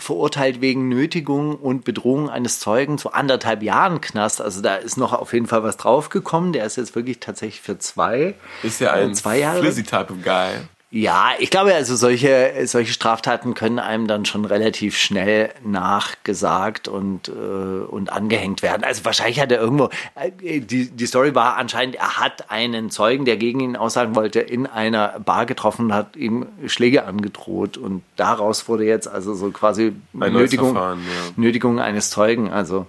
[0.00, 4.40] verurteilt wegen Nötigung und Bedrohung eines Zeugen zu anderthalb Jahren Knast.
[4.40, 6.52] Also da ist noch auf jeden Fall was draufgekommen.
[6.52, 8.34] Der ist jetzt wirklich tatsächlich für zwei.
[8.62, 9.60] Ist ja ein Äh, zwei Jahre.
[9.60, 10.50] Flizzy Type of Guy.
[10.90, 17.28] Ja, ich glaube, also solche, solche Straftaten können einem dann schon relativ schnell nachgesagt und,
[17.28, 18.84] äh, und angehängt werden.
[18.84, 23.26] Also wahrscheinlich hat er irgendwo, äh, die, die Story war anscheinend, er hat einen Zeugen,
[23.26, 27.76] der gegen ihn aussagen wollte, in einer Bar getroffen und hat ihm Schläge angedroht.
[27.76, 30.96] Und daraus wurde jetzt also so quasi neues Nötigung, ja.
[31.36, 32.50] Nötigung eines Zeugen.
[32.50, 32.86] Also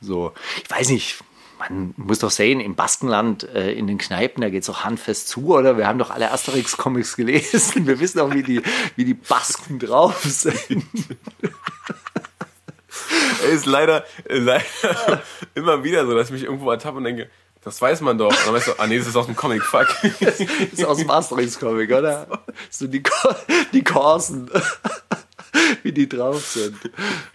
[0.00, 0.32] so,
[0.64, 1.18] ich weiß nicht,
[1.58, 5.54] man muss doch sehen, im Baskenland, äh, in den Kneipen, da geht's doch handfest zu,
[5.54, 5.76] oder?
[5.76, 7.86] Wir haben doch alle Asterix-Comics gelesen.
[7.86, 8.62] Wir wissen auch, wie die,
[8.96, 10.84] wie die Basken drauf sind.
[13.50, 14.64] Ist leider, äh, leider
[15.54, 17.30] immer wieder so, dass ich mich irgendwo ertappe und denke,
[17.62, 18.28] das weiß man doch.
[18.28, 19.88] Und dann weißt du, ah nee, das ist aus dem Comic, fuck.
[20.20, 22.26] Das ist aus dem Asterix-Comic, oder?
[22.70, 23.02] So die,
[23.72, 24.50] die Korsen.
[25.82, 26.76] Wie die drauf sind.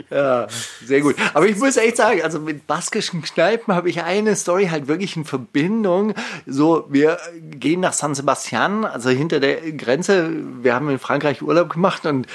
[0.10, 0.48] Ja,
[0.84, 1.16] sehr gut.
[1.34, 5.16] Aber ich muss echt sagen, also mit baskischen Kneipen habe ich eine Story halt wirklich
[5.16, 6.14] in Verbindung.
[6.46, 10.30] So, wir gehen nach San Sebastian, also hinter der Grenze.
[10.62, 12.28] Wir haben in Frankreich Urlaub gemacht und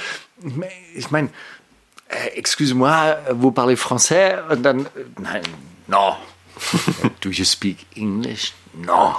[0.95, 1.31] ich meine,
[2.09, 4.43] äh, excuse-moi, vous parlez français?
[4.49, 4.89] Und dann, äh,
[5.21, 5.43] nein,
[5.87, 6.17] no.
[7.21, 8.53] Do you speak English?
[8.75, 9.17] No.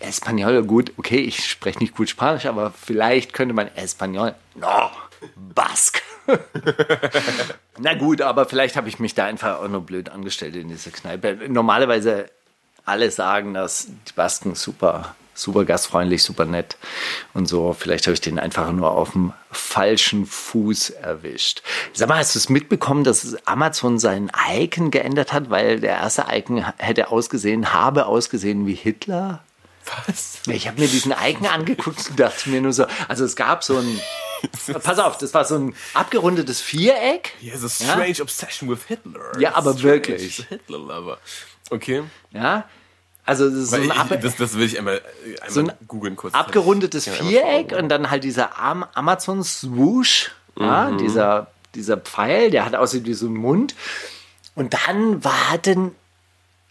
[0.00, 4.34] Äh, Espanol, gut, okay, ich spreche nicht gut Spanisch, aber vielleicht könnte man Espanol.
[4.54, 4.90] No.
[5.36, 6.02] Bask.
[7.78, 10.90] Na gut, aber vielleicht habe ich mich da einfach auch nur blöd angestellt in dieser
[10.90, 11.38] Kneipe.
[11.48, 12.26] Normalerweise
[12.84, 16.76] alle sagen, dass die Basken super, super gastfreundlich, super nett
[17.32, 17.72] und so.
[17.72, 21.62] Vielleicht habe ich den einfach nur auf dem falschen Fuß erwischt.
[21.92, 26.26] Sag mal, hast du es mitbekommen, dass Amazon seinen Icon geändert hat, weil der erste
[26.30, 29.42] Icon hätte ausgesehen, habe ausgesehen wie Hitler?
[30.06, 30.40] Was?
[30.46, 33.78] Ich habe mir diesen Icon angeguckt und dachte mir nur so, also es gab so
[33.78, 34.00] ein,
[34.82, 37.32] pass auf, das war so ein abgerundetes Viereck.
[37.40, 39.38] He has a strange obsession with Hitler.
[39.38, 40.46] Ja, aber Strange wirklich.
[40.48, 41.18] Hitler-Lover.
[41.70, 42.02] Okay.
[42.32, 42.68] Ja,
[43.26, 45.00] also das ist so ein, ich, das, das will ich einmal,
[45.40, 46.34] einmal so ein googeln kurz.
[46.34, 50.98] abgerundetes Ja, Viereck und dann halt dieser Am Amazon Swoosh, ja, Mhm.
[50.98, 53.74] dieser, dieser Pfeil, der hat aussieht wie so ein Mund.
[54.54, 55.92] Und dann war denn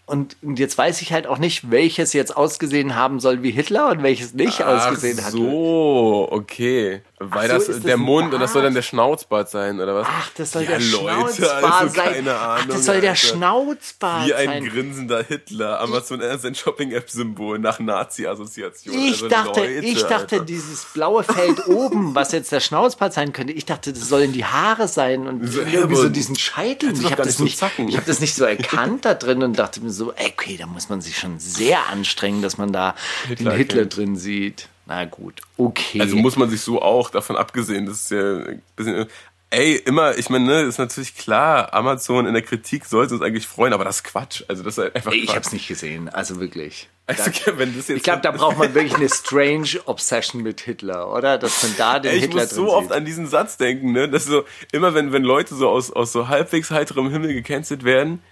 [0.06, 4.02] und jetzt weiß ich halt auch nicht, welches jetzt ausgesehen haben soll wie Hitler und
[4.02, 5.32] welches nicht ausgesehen Ach hat.
[5.32, 7.00] so, okay.
[7.20, 8.78] Weil so, das das der Mund und das soll dann Bart?
[8.78, 10.08] der Schnauzbart sein, oder was?
[10.10, 12.12] Ach, das soll ja, der Leute, Schnauzbart also sein.
[12.14, 13.26] Keine Ahnung, Ach, das soll der Alter.
[13.28, 14.64] Schnauzbart Wie ein sein.
[14.68, 15.80] grinsender Hitler.
[15.80, 18.94] Amazon ist ein Shopping-App-Symbol nach Nazi-Assoziation.
[18.98, 20.40] Ich Also dachte, Leute, ich dachte, Alter.
[20.44, 24.44] dieses blaue Feld oben, was jetzt der Schnauzbart sein könnte, ich dachte, das sollen die
[24.44, 26.92] Haare sein und So, irgendwie so diesen Scheitel.
[26.94, 29.58] Ich habe das nicht so nicht, ich habe das nicht so erkannt da drin und
[29.58, 32.94] dachte mir so, okay, da muss man sich schon sehr anstrengen, dass man da
[33.28, 33.96] Hitler den Hitler erkennt.
[33.96, 34.68] drin sieht.
[34.86, 36.00] Na gut, okay.
[36.00, 39.06] Also muss man sich so auch davon abgesehen, das ist ja ein bisschen.
[39.50, 43.46] Ey, immer, ich meine, ne, ist natürlich klar, Amazon in der Kritik sollte uns eigentlich
[43.46, 44.42] freuen, aber das ist Quatsch.
[44.48, 45.34] Also das ist halt einfach ich Quatsch.
[45.36, 46.88] habe es nicht gesehen, also wirklich.
[47.06, 51.12] Also, wenn das jetzt Ich glaube, da braucht man wirklich eine strange Obsession mit Hitler,
[51.12, 51.38] oder?
[51.38, 52.96] Dass man da den Ey, ich Hitler muss drin so oft sieht.
[52.96, 54.08] an diesen Satz denken, ne?
[54.08, 58.22] Dass so, immer wenn, wenn Leute so aus, aus so halbwegs heiterem Himmel gecancelt werden,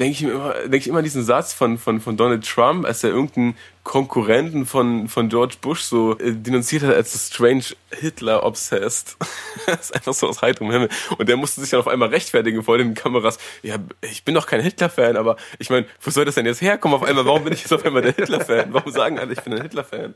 [0.00, 3.04] denke ich immer, denke ich immer an diesen Satz von, von, von Donald Trump, als
[3.04, 9.16] er irgendeinen Konkurrenten von, von George Bush so äh, denunziert hat als strange Hitler obsessed.
[9.66, 10.88] das ist einfach so aus heiterem Himmel.
[11.18, 13.38] Und der musste sich dann auf einmal rechtfertigen vor den Kameras.
[13.62, 16.96] Ja, ich bin doch kein Hitler-Fan, aber ich meine, wo soll das denn jetzt herkommen
[16.96, 17.26] auf einmal?
[17.26, 18.72] Warum bin ich jetzt auf einmal der Hitler-Fan?
[18.72, 20.14] Warum sagen alle, ich bin ein Hitler-Fan?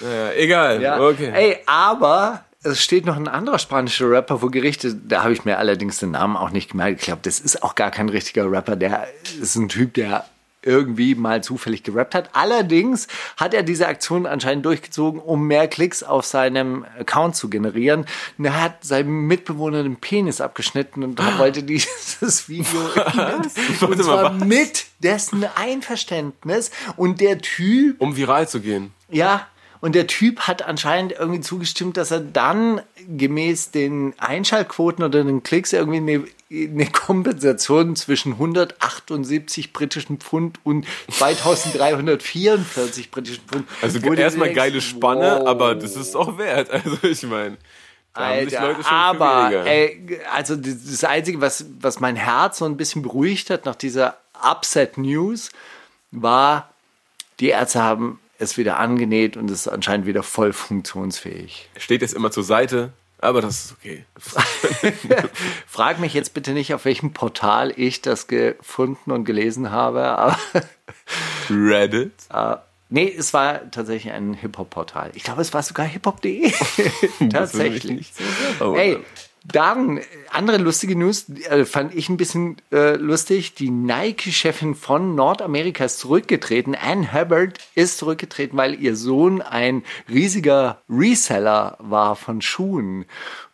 [0.00, 0.82] Naja, egal.
[0.82, 1.00] Ja.
[1.00, 1.30] Okay.
[1.32, 4.86] Ey, aber es steht noch ein anderer spanischer Rapper vor Gericht.
[5.08, 7.00] Da habe ich mir allerdings den Namen auch nicht gemerkt.
[7.00, 8.76] Ich glaube, das ist auch gar kein richtiger Rapper.
[8.76, 9.06] Der
[9.40, 10.26] ist ein Typ, der
[10.62, 12.30] irgendwie mal zufällig gerappt hat.
[12.34, 18.04] Allerdings hat er diese Aktion anscheinend durchgezogen, um mehr Klicks auf seinem Account zu generieren.
[18.36, 23.96] Und er hat seinem Mitbewohner den Penis abgeschnitten und wollte dieses Video und Warte mal,
[23.96, 26.70] zwar mit dessen Einverständnis.
[26.96, 28.92] Und der Typ Um viral zu gehen.
[29.08, 29.46] ja,
[29.80, 35.42] und der Typ hat anscheinend irgendwie zugestimmt, dass er dann gemäß den Einschaltquoten oder den
[35.42, 43.66] Klicks irgendwie eine, eine Kompensation zwischen 178 britischen Pfund und 2344 britischen Pfund.
[43.80, 45.48] Also erstmal geile Spanne, wow.
[45.48, 46.68] aber das ist auch wert.
[46.80, 47.56] Also ich meine,
[48.12, 52.76] Alter, Leute schon aber ey, also das das Einzige, was, was mein Herz so ein
[52.76, 55.50] bisschen beruhigt hat nach dieser Upset News,
[56.10, 56.70] war,
[57.38, 61.68] die Ärzte haben es wieder angenäht und es ist anscheinend wieder voll funktionsfähig.
[61.76, 64.04] Steht jetzt immer zur Seite, aber das ist okay.
[65.66, 70.34] Frag mich jetzt bitte nicht, auf welchem Portal ich das gefunden und gelesen habe,
[71.50, 72.12] Reddit.
[72.88, 75.12] nee, es war tatsächlich ein Hip-Hop-Portal.
[75.14, 76.50] Ich glaube, es war sogar hiphop.de.
[77.30, 78.12] tatsächlich.
[78.58, 78.98] sehr Ey.
[79.44, 80.00] Dann
[80.30, 83.54] andere lustige News, äh, fand ich ein bisschen äh, lustig.
[83.54, 86.74] Die Nike-Chefin von Nordamerika ist zurückgetreten.
[86.74, 93.06] Ann Hubbard ist zurückgetreten, weil ihr Sohn ein riesiger Reseller war von Schuhen.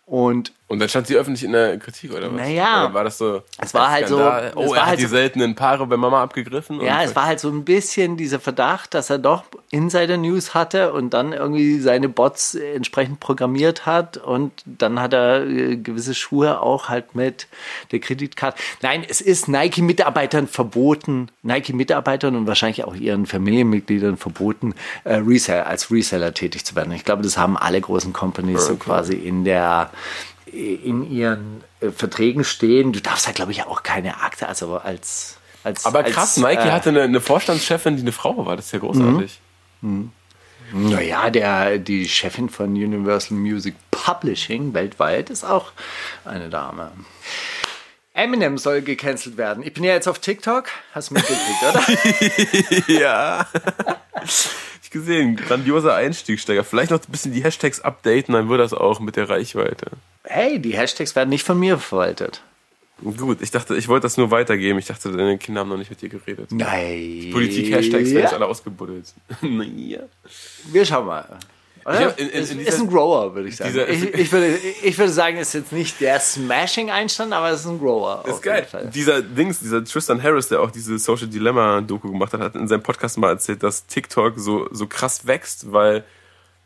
[0.06, 2.40] Und Und dann stand sie öffentlich in der Kritik, oder was?
[2.40, 2.86] Naja.
[2.86, 3.42] Oder war das so?
[3.62, 4.46] Es war halt so- Skandal?
[4.48, 6.80] es Oh, er hat halt die so- seltenen Paare bei Mama abgegriffen.
[6.80, 11.10] Ja, es war halt so ein bisschen dieser Verdacht, dass er doch Insider-News hatte und
[11.14, 16.88] dann irgendwie seine Bots entsprechend programmiert hat und dann hat er äh, gewisse Schuhe auch
[16.88, 17.46] halt mit
[17.92, 18.58] der Kreditkarte.
[18.82, 24.74] Nein, es ist Nike-Mitarbeitern verboten, Nike-Mitarbeitern und wahrscheinlich auch ihren Familienmitgliedern verboten,
[25.04, 26.92] äh, Resell, als Reseller tätig zu werden.
[26.92, 29.90] Ich glaube, das haben alle großen Companies so quasi in der
[30.56, 32.92] in ihren äh, Verträgen stehen.
[32.92, 36.68] Du darfst halt, glaube ich, auch keine Akte, also als als, Aber krass, als, Nike
[36.68, 38.54] äh, hatte eine, eine Vorstandschefin, die eine Frau war.
[38.54, 39.40] Das ist ja großartig.
[40.72, 45.72] Naja, der, die Chefin von Universal Music Publishing weltweit ist auch
[46.24, 46.92] eine Dame.
[48.14, 49.62] Eminem soll gecancelt werden.
[49.62, 50.68] Ich bin ja jetzt auf TikTok.
[50.92, 52.84] Hast du mitgekriegt, oder?
[53.00, 53.46] Ja.
[54.98, 56.64] gesehen, grandioser Einstiegsteiger.
[56.64, 59.86] Vielleicht noch ein bisschen die Hashtags updaten, dann wird das auch mit der Reichweite.
[60.24, 62.42] Hey, die Hashtags werden nicht von mir verwaltet.
[63.02, 64.78] Gut, ich dachte, ich wollte das nur weitergeben.
[64.78, 66.50] Ich dachte, deine Kinder haben noch nicht mit dir geredet.
[66.50, 67.28] Nein.
[67.30, 68.36] Politik-Hashtags werden jetzt ja.
[68.36, 69.12] alle ausgebuddelt.
[69.42, 70.00] naja.
[70.72, 71.38] Wir schauen mal.
[71.86, 72.00] Oder?
[72.00, 73.70] Ja, in- in- ist, in ist ein Grower, würde ich sagen.
[73.72, 77.60] dieser- ich, ich, würde, ich würde sagen, es ist jetzt nicht der Smashing-Einstand, aber es
[77.60, 78.24] ist ein Grower.
[78.26, 78.66] Ist geil.
[78.94, 82.82] Dieser Dings, dieser Tristan Harris, der auch diese Social Dilemma-Doku gemacht hat, hat in seinem
[82.82, 86.04] Podcast mal erzählt, dass TikTok so, so krass wächst, weil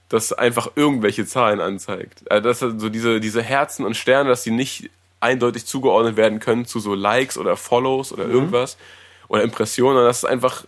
[0.09, 2.29] das einfach irgendwelche Zahlen anzeigt.
[2.31, 6.65] Also dass so diese, diese Herzen und Sterne, dass die nicht eindeutig zugeordnet werden können
[6.65, 8.77] zu so Likes oder Follows oder irgendwas
[9.29, 10.65] oder Impressionen, sondern dass es einfach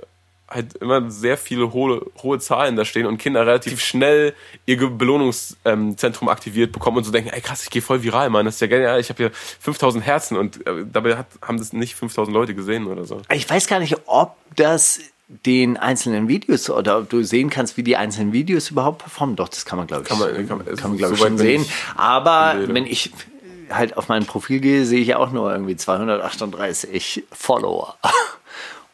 [0.55, 4.35] halt immer sehr viele hohe, hohe Zahlen da stehen und Kinder relativ schnell
[4.67, 8.55] ihr Belohnungszentrum aktiviert bekommen und so denken, ey krass, ich gehe voll viral, Mann, das
[8.57, 11.95] ist ja genial, ich habe hier 5000 Herzen und äh, dabei hat, haben das nicht
[11.95, 13.23] 5000 Leute gesehen oder so.
[13.33, 15.01] Ich weiß gar nicht, ob das
[15.47, 19.35] den einzelnen Videos oder ob du sehen kannst, wie die einzelnen Videos überhaupt performen.
[19.37, 21.31] Doch, das kann man, glaube ich, Kann man- kann man- kann man glaube ich, soweit
[21.31, 21.63] schon sehen.
[21.63, 23.13] ich Aber wenn ich
[23.71, 27.97] halt auf mein Profil gehe, sehe ich ja auch nur irgendwie 238 Follower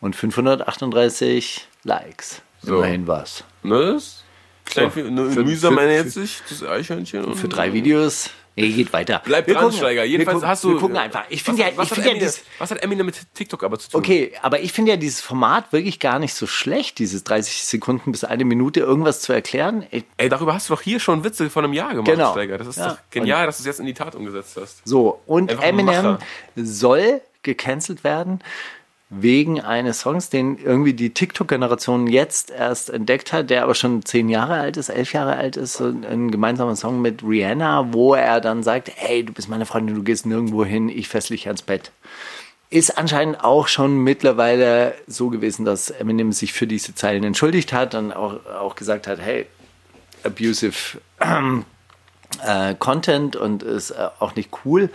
[0.01, 2.43] und 538 Likes.
[2.63, 2.77] So.
[2.79, 3.45] Immerhin was.
[3.63, 3.95] Ne?
[3.95, 4.25] Das
[4.67, 7.25] klein, So, ne, für- mühsam für- sich das Eichhörnchen.
[7.25, 8.31] Und Für drei Videos.
[8.57, 9.23] Nee, geht weiter.
[9.25, 10.03] Bleib Wir dran, gucken- Steiger.
[10.03, 10.71] wir Jedenfalls gucken- hast du.
[10.73, 11.23] Wir gucken einfach.
[11.29, 13.63] Ich finde ja, was, ich hat finde ja Eminem, dies, was hat Eminem mit TikTok
[13.63, 14.01] aber zu tun?
[14.01, 18.11] Okay, aber ich finde ja dieses Format wirklich gar nicht so schlecht, dieses 30 Sekunden
[18.11, 19.87] bis eine Minute irgendwas zu erklären.
[19.93, 22.33] Ich- Ey, darüber hast du doch hier schon Witze von einem Jahr gemacht, Genau.
[22.33, 22.59] Steiger.
[22.59, 22.89] Das ist Ja.
[22.89, 24.81] doch genial, dass du es jetzt in die Tat umgesetzt hast.
[24.85, 26.19] So, und Einfach ein Eminem
[26.57, 28.41] soll gecancelt werden
[29.11, 34.29] wegen eines Songs, den irgendwie die TikTok-Generation jetzt erst entdeckt hat, der aber schon zehn
[34.29, 38.63] Jahre alt ist, elf Jahre alt ist, ein gemeinsamer Song mit Rihanna, wo er dann
[38.63, 41.91] sagt, hey, du bist meine Freundin, du gehst nirgendwo hin, ich fessel dich ans Bett.
[42.71, 47.95] Ist anscheinend auch schon mittlerweile so gewesen, dass Eminem sich für diese Zeilen entschuldigt hat
[47.95, 49.47] und auch, auch gesagt hat, hey,
[50.23, 50.99] abusive
[52.47, 54.91] äh, Content und ist äh, auch nicht cool.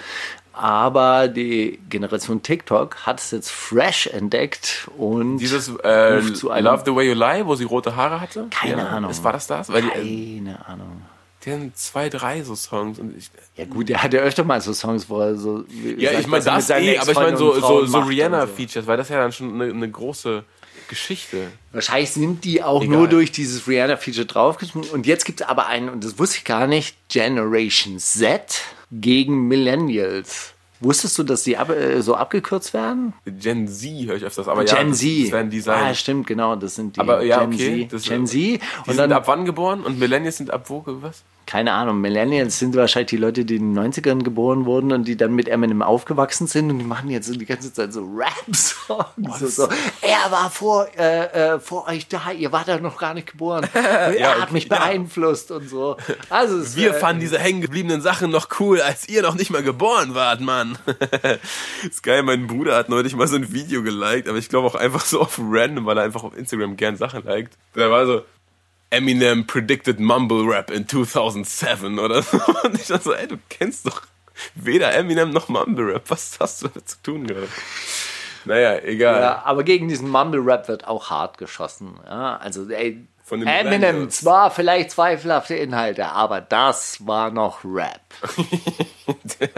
[0.54, 7.10] Aber die Generation TikTok hat es jetzt fresh entdeckt und Dieses äh, Love the Way
[7.10, 8.48] You Lie, wo sie rote Haare hatte?
[8.52, 9.10] Keine Ahnung.
[9.10, 9.70] Ist, war das das?
[9.70, 11.02] Weil die, äh, keine Ahnung.
[11.44, 13.00] die haben zwei, drei so Songs.
[13.18, 15.66] Ich, Ja gut, der hat ja öfter mal so Songs, wo er so
[15.98, 19.10] ja, sagt, ich meine das eh, aber ich meine so, so, so Rihanna-Features, weil das
[19.10, 20.44] ja dann schon eine, eine große
[20.88, 21.48] Geschichte.
[21.72, 22.96] Wahrscheinlich sind die auch Egal.
[22.96, 24.88] nur durch dieses Rihanna-Feature draufgeschrieben.
[24.92, 28.62] Und jetzt gibt es aber einen, und das wusste ich gar nicht, Generation Z
[29.02, 30.54] gegen Millennials.
[30.80, 33.14] Wusstest du, dass die ab, äh, so abgekürzt werden?
[33.26, 35.24] Gen Z höre ich öfters, aber ja, Gen das, Z.
[35.26, 35.82] das werden die sein.
[35.82, 37.82] Ah, stimmt, genau, das sind die Aber ja, Gen okay.
[37.84, 37.94] Z.
[37.94, 38.36] Das, Gen Z.
[38.36, 39.82] Die Und sind dann, ab wann geboren?
[39.82, 40.84] Und Millennials sind ab wo?
[40.86, 41.24] Was?
[41.46, 45.18] Keine Ahnung, Millennials sind wahrscheinlich die Leute, die in den 90ern geboren wurden und die
[45.18, 49.40] dann mit Eminem aufgewachsen sind und die machen jetzt so die ganze Zeit so Rap-Songs.
[49.40, 49.68] so, so,
[50.02, 53.68] er war vor, äh, äh, vor euch da, ihr wart da noch gar nicht geboren.
[53.74, 54.78] er hat mich ja.
[54.78, 55.98] beeinflusst und so.
[56.30, 59.64] Also, es, Wir äh, fanden diese hängengebliebenen Sachen noch cool, als ihr noch nicht mal
[59.64, 60.78] geboren wart, Mann.
[61.84, 64.76] ist geil, mein Bruder hat neulich mal so ein Video geliked, aber ich glaube auch
[64.76, 67.58] einfach so auf random, weil er einfach auf Instagram gern Sachen liked.
[67.74, 68.22] Da war so,
[68.94, 72.38] Eminem predicted Mumble Rap in 2007 oder so.
[72.64, 74.02] Und ich dachte so, ey, du kennst doch
[74.56, 76.10] weder Eminem noch Mumble Rap.
[76.10, 77.48] Was hast du damit zu tun gerade?
[78.46, 79.22] Naja, egal.
[79.22, 81.98] Ja, aber gegen diesen Mumble-Rap wird auch hart geschossen.
[82.06, 88.02] Ja, also, ey, Eminem, zwar vielleicht zweifelhafte Inhalte, aber das war noch Rap.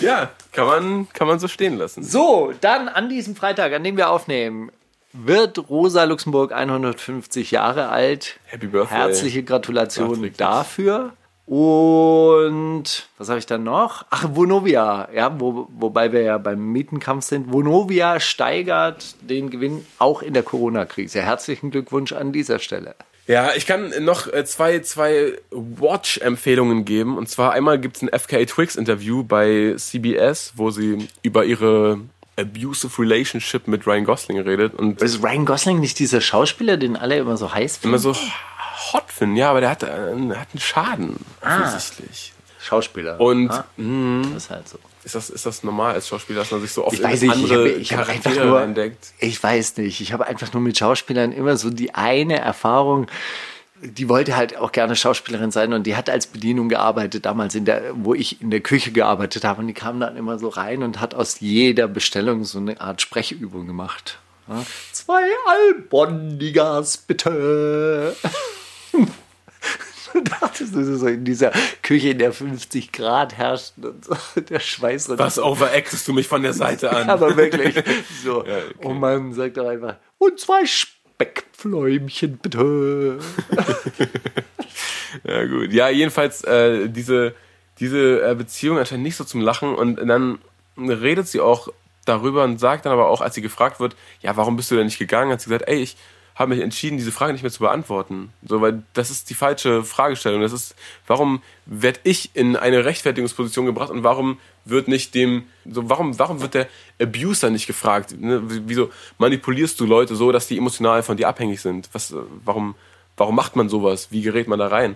[0.00, 2.02] Ja, kann man, kann man so stehen lassen.
[2.02, 4.70] So, dann an diesem Freitag, an dem wir aufnehmen,
[5.12, 8.38] wird Rosa Luxemburg 150 Jahre alt.
[8.46, 8.98] Happy Birthday.
[8.98, 11.12] Herzliche Gratulation dafür.
[11.46, 14.04] Und was habe ich dann noch?
[14.10, 17.50] Ach, Vonovia, ja, wo, wobei wir ja beim Mietenkampf sind.
[17.50, 21.22] Vonovia steigert den Gewinn auch in der Corona-Krise.
[21.22, 22.94] Herzlichen Glückwunsch an dieser Stelle.
[23.26, 27.16] Ja, ich kann noch äh, zwei, zwei Watch-Empfehlungen geben.
[27.16, 32.00] Und zwar einmal gibt's ein FKA Twigs-Interview bei CBS, wo sie über ihre
[32.38, 37.16] abusive Relationship mit Ryan Gosling redet und Ist Ryan Gosling nicht dieser Schauspieler, den alle
[37.18, 37.88] immer so heiß finden?
[37.94, 38.14] immer so
[38.92, 39.36] hot finden.
[39.36, 42.32] Ja, aber der hat, äh, hat einen Schaden, offensichtlich.
[42.60, 43.20] Schauspieler.
[43.20, 44.78] Und Ah, das ist halt so.
[45.04, 47.34] ist, das, ist das normal als Schauspieler, dass man sich so oft Ich weiß nicht,
[47.36, 49.12] ich andere habe ich hab einfach nur, entdeckt?
[49.20, 53.06] ich weiß nicht, ich habe einfach nur mit Schauspielern immer so die eine Erfahrung,
[53.82, 57.64] die wollte halt auch gerne Schauspielerin sein und die hat als Bedienung gearbeitet, damals in
[57.64, 60.82] der, wo ich in der Küche gearbeitet habe und die kam dann immer so rein
[60.82, 64.18] und hat aus jeder Bestellung so eine Art Sprechübung gemacht.
[64.48, 68.16] Ja, Zwei Albondigas, bitte.
[70.24, 75.10] Dachtest, du so in dieser Küche, in der 50 Grad herrscht und so, der Schweiß
[75.10, 75.24] runter.
[75.24, 77.10] Was overactest du mich von der Seite an?
[77.10, 77.74] Aber wirklich.
[78.24, 78.44] So.
[78.48, 78.86] Ja, okay.
[78.86, 80.64] Und man sagt doch einfach, und zwei
[81.18, 83.18] Speckpfläumchen bitte.
[85.24, 85.72] Ja, gut.
[85.72, 87.34] Ja, jedenfalls, äh, diese,
[87.80, 90.38] diese äh, Beziehung anscheinend nicht so zum Lachen und dann
[90.76, 91.68] redet sie auch
[92.04, 94.84] darüber und sagt dann aber auch, als sie gefragt wird, ja, warum bist du denn
[94.84, 95.96] nicht gegangen, hat sie gesagt, ey, ich
[96.38, 98.32] habe mich entschieden, diese Frage nicht mehr zu beantworten.
[98.46, 100.40] So, weil das ist die falsche Fragestellung.
[100.40, 100.76] Das ist,
[101.08, 106.40] warum werde ich in eine Rechtfertigungsposition gebracht und warum wird nicht dem, so, warum, warum
[106.40, 106.68] wird der
[107.02, 108.14] Abuser nicht gefragt?
[108.20, 108.40] Ne?
[108.44, 111.88] Wieso manipulierst du Leute so, dass die emotional von dir abhängig sind?
[111.92, 112.76] Was, warum,
[113.16, 114.08] warum macht man sowas?
[114.12, 114.94] Wie gerät man da rein?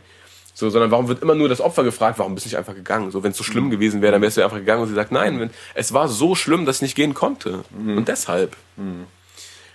[0.54, 3.10] So, sondern warum wird immer nur das Opfer gefragt, warum bist du nicht einfach gegangen?
[3.10, 5.10] So, wenn es so schlimm gewesen wäre, dann wärst du einfach gegangen und sie sagt,
[5.10, 7.64] nein, wenn, es war so schlimm, dass ich nicht gehen konnte.
[7.96, 8.56] Und deshalb.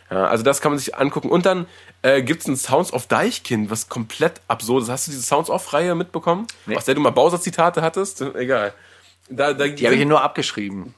[0.10, 1.30] Ja, also das kann man sich angucken.
[1.30, 1.66] Und dann
[2.02, 4.90] äh, gibt es ein Sounds of Deichkind, was komplett absurd ist.
[4.90, 6.48] Hast du diese Sounds of-Reihe mitbekommen?
[6.66, 6.78] Nee.
[6.78, 8.22] Aus der du mal Bowser-Zitate hattest?
[8.22, 8.74] Egal.
[9.30, 10.94] Da, da Die habe ich nur abgeschrieben.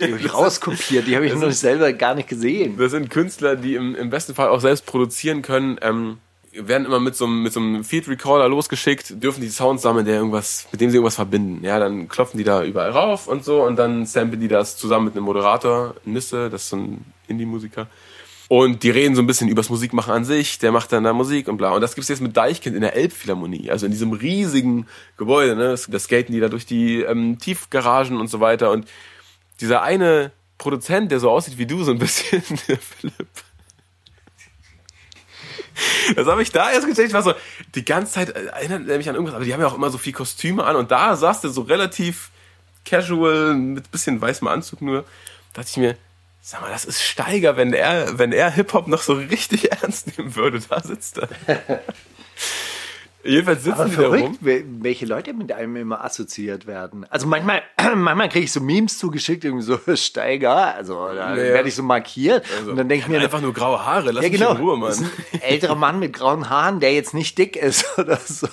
[0.00, 1.06] Die habe ich rauskopiert.
[1.06, 2.76] Die habe ich noch selber gar nicht gesehen.
[2.76, 5.78] Das sind Künstler, die im, im besten Fall auch selbst produzieren können.
[5.80, 6.18] Ähm,
[6.54, 10.04] werden immer mit so, einem- mit so einem Field Recorder losgeschickt, dürfen die Sounds sammeln,
[10.04, 11.64] der irgendwas, mit dem sie irgendwas verbinden.
[11.64, 15.06] Ja, dann klopfen die da überall rauf und so und dann samplen die das zusammen
[15.06, 17.86] mit einem Moderator, Nisse, das ist so ein Indie-Musiker.
[18.52, 21.48] Und die reden so ein bisschen übers Musikmachen an sich, der macht dann da Musik
[21.48, 21.70] und bla.
[21.70, 24.86] Und das gibt's jetzt mit Deichkind in der Elbphilharmonie, also in diesem riesigen
[25.16, 25.74] Gebäude, ne?
[25.88, 28.70] Das skaten die da durch die ähm, Tiefgaragen und so weiter.
[28.70, 28.86] Und
[29.62, 33.30] dieser eine Produzent, der so aussieht wie du, so ein bisschen, der Philipp.
[36.14, 37.08] Das habe ich da erst gecheckt.
[37.08, 37.32] Ich war so,
[37.74, 39.88] die ganze Zeit äh, erinnert er mich an irgendwas, aber die haben ja auch immer
[39.88, 42.30] so viel Kostüme an und da saß der so relativ
[42.84, 45.04] casual mit bisschen weißem Anzug nur.
[45.54, 45.96] Da dachte ich mir,
[46.44, 50.34] sag mal, das ist Steiger, wenn er, wenn er Hip-Hop noch so richtig ernst nehmen
[50.36, 50.60] würde.
[50.68, 51.28] Da sitzt er.
[53.24, 54.38] Jedenfalls sitzen Aber die da verrückt, rum.
[54.42, 57.06] wel- welche Leute mit einem immer assoziiert werden.
[57.08, 57.62] Also manchmal,
[57.94, 61.36] manchmal kriege ich so Memes zugeschickt, irgendwie so Steiger, also da Ja.
[61.36, 64.30] werde ich so markiert und dann denke ich mir, einfach nur graue Haare, lass ja
[64.30, 65.10] mich genau, in Ruhe, das Mann.
[65.10, 68.48] ist ein älterer Mann mit grauen Haaren, der jetzt nicht dick ist oder so.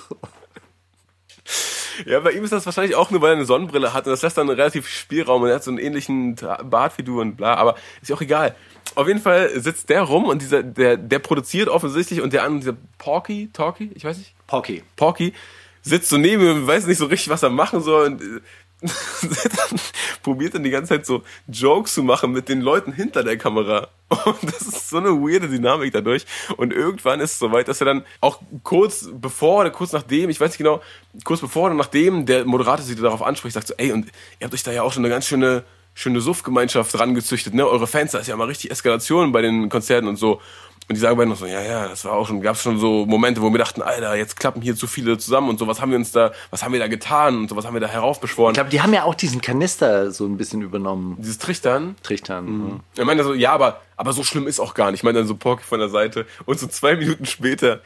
[2.06, 4.22] Ja, bei ihm ist das wahrscheinlich auch nur, weil er eine Sonnenbrille hat und das
[4.22, 7.38] lässt dann relativ viel Spielraum und er hat so einen ähnlichen Bart wie du und
[7.38, 8.56] bla, aber ist ja auch egal.
[8.96, 12.60] Auf jeden Fall sitzt der rum und dieser, der, der produziert offensichtlich und der andere,
[12.60, 14.84] dieser Porky, Talky, ich weiß nicht, Pocky.
[14.96, 15.34] Porky,
[15.82, 18.42] sitzt so neben ihm und weiß nicht so richtig, was er machen soll und äh,
[18.82, 19.80] dann
[20.24, 23.90] probiert dann die ganze Zeit so Jokes zu machen mit den Leuten hinter der Kamera.
[24.26, 26.26] Und das ist so eine weirde Dynamik dadurch.
[26.58, 30.40] Und irgendwann ist es soweit, dass er dann auch kurz bevor oder kurz nachdem, ich
[30.40, 30.82] weiß nicht genau,
[31.24, 34.08] kurz bevor oder nachdem der Moderator sie darauf anspricht, sagt so, ey, und
[34.40, 35.64] ihr habt euch da ja auch schon eine ganz schöne
[36.00, 37.68] schöne Suff-Gemeinschaft rangezüchtet, ne?
[37.68, 40.40] Eure Fans, da ist ja mal richtig Eskalation bei den Konzerten und so.
[40.90, 43.06] Und die sagen beide noch so, ja, ja, das war auch schon, gab's schon so
[43.06, 45.92] Momente, wo wir dachten, Alter, jetzt klappen hier zu viele zusammen und so, was haben
[45.92, 48.54] wir uns da, was haben wir da getan und so, was haben wir da heraufbeschworen.
[48.54, 51.16] Ich glaube, die haben ja auch diesen Kanister so ein bisschen übernommen.
[51.20, 52.82] Dieses Trichtern, Trichtern.
[52.98, 55.02] er meinte so, ja, aber, aber so schlimm ist auch gar nicht.
[55.02, 56.26] Ich meine dann so Porky von der Seite.
[56.46, 57.82] Und so zwei Minuten später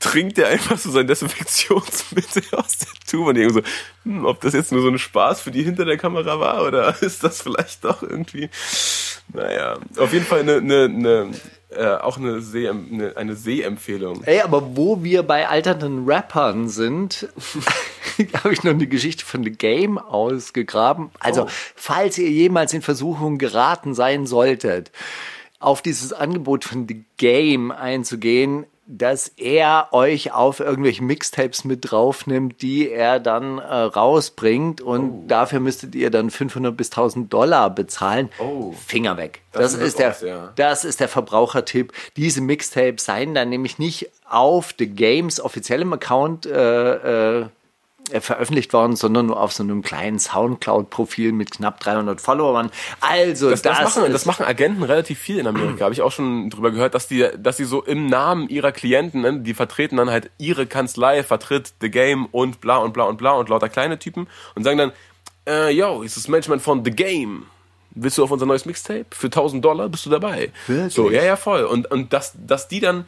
[0.00, 3.66] trinkt er einfach so sein Desinfektionsmittel aus der Tube und irgendwie so,
[4.04, 7.00] hm, ob das jetzt nur so ein Spaß für die hinter der Kamera war oder
[7.02, 8.50] ist das vielleicht doch irgendwie,
[9.32, 11.30] naja, auf jeden Fall eine, eine, eine
[11.70, 14.22] äh, auch eine, Seh, eine, eine Sehempfehlung.
[14.24, 17.28] Ey, aber wo wir bei alternden Rappern sind,
[18.42, 21.10] habe ich noch eine Geschichte von The Game ausgegraben.
[21.20, 21.48] Also, Oh.
[21.76, 24.90] falls ihr jemals in Versuchung geraten sein solltet,
[25.60, 32.62] auf dieses Angebot von The Game einzugehen, dass er euch auf irgendwelche Mixtapes mit draufnimmt,
[32.62, 35.24] die er dann äh, rausbringt und Oh.
[35.28, 38.30] dafür müsstet ihr dann 500 bis 1000 Dollar bezahlen.
[38.38, 38.72] Oh.
[38.72, 39.42] Finger weg.
[39.52, 40.52] Das Das, ist ist der, aus, ja.
[40.56, 41.92] das ist der Verbrauchertipp.
[42.16, 47.46] Diese Mixtapes seien dann nämlich nicht auf The Games offiziellem Account äh, äh,
[48.20, 52.70] veröffentlicht worden, sondern nur auf so einem kleinen Soundcloud-Profil mit knapp 300 Followern.
[53.00, 55.84] Also Das, das, das, machen, das machen Agenten relativ viel in Amerika.
[55.84, 59.22] Habe ich auch schon drüber gehört, dass die, dass sie so im Namen ihrer Klienten,
[59.22, 63.16] ne, die vertreten dann halt ihre Kanzlei, vertritt The Game und bla und bla und
[63.16, 64.92] bla und lauter kleine Typen und sagen dann,
[65.48, 67.46] äh, yo, ist das Management von The Game.
[67.90, 69.06] Willst du auf unser neues Mixtape?
[69.10, 70.52] Für 1000 Dollar bist du dabei.
[70.66, 70.94] Wirklich?
[70.94, 71.64] So, ja, ja, voll.
[71.64, 73.06] Und, und dass, dass die dann,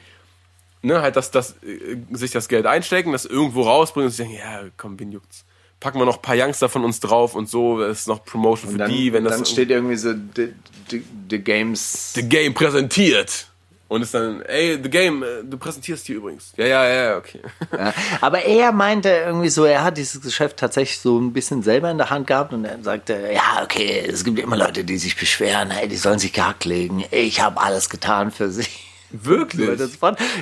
[0.82, 4.40] ne, halt, dass, dass äh, sich das Geld einstecken, das irgendwo rausbringen und sich denken,
[4.40, 5.44] ja, komm, wen juckt's?
[5.78, 8.72] Packen wir noch ein paar Youngster von uns drauf und so, das ist noch Promotion
[8.72, 10.52] für dann, die, wenn das dann steht irgendwie so The,
[10.90, 12.12] the, the Games.
[12.14, 13.46] The Game präsentiert.
[13.88, 16.52] Und ist dann, ey, The Game, äh, du präsentierst hier übrigens.
[16.56, 17.40] Ja, ja, ja, okay.
[17.72, 17.92] Ja.
[18.20, 21.98] Aber er meinte irgendwie so, er hat dieses Geschäft tatsächlich so ein bisschen selber in
[21.98, 25.72] der Hand gehabt und er sagte, ja, okay, es gibt immer Leute, die sich beschweren,
[25.72, 27.04] hey, die sollen sich gehackt legen.
[27.10, 28.68] Ich habe alles getan für sie.
[29.24, 29.78] Wirklich?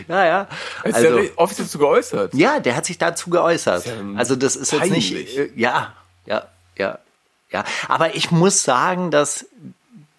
[0.09, 0.49] Ja, ja.
[0.85, 2.35] Ist Also, der offiziell zu geäußert?
[2.35, 3.87] ja, der hat sich dazu geäußert.
[3.87, 5.39] ja also das ist jetzt nicht, peinlich.
[5.39, 5.95] äh, ja,
[6.27, 6.99] ja, ja,
[7.51, 7.65] ja.
[7.89, 9.47] Aber ich muss sagen, dass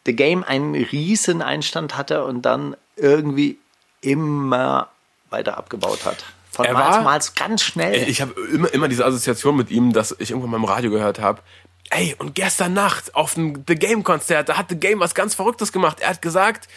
[0.05, 3.57] The Game einen riesen Einstand hatte und dann irgendwie
[4.01, 4.89] immer
[5.29, 6.23] weiter abgebaut hat.
[6.51, 8.09] von Er Mal war- zu Mal so ganz schnell.
[8.09, 11.19] Ich habe immer, immer diese Assoziation mit ihm, dass ich irgendwann mal im Radio gehört
[11.19, 11.41] habe.
[11.91, 15.35] Ey, und gestern Nacht auf dem The Game Konzert, da hat The Game was ganz
[15.35, 15.99] Verrücktes gemacht.
[16.01, 16.67] Er hat gesagt,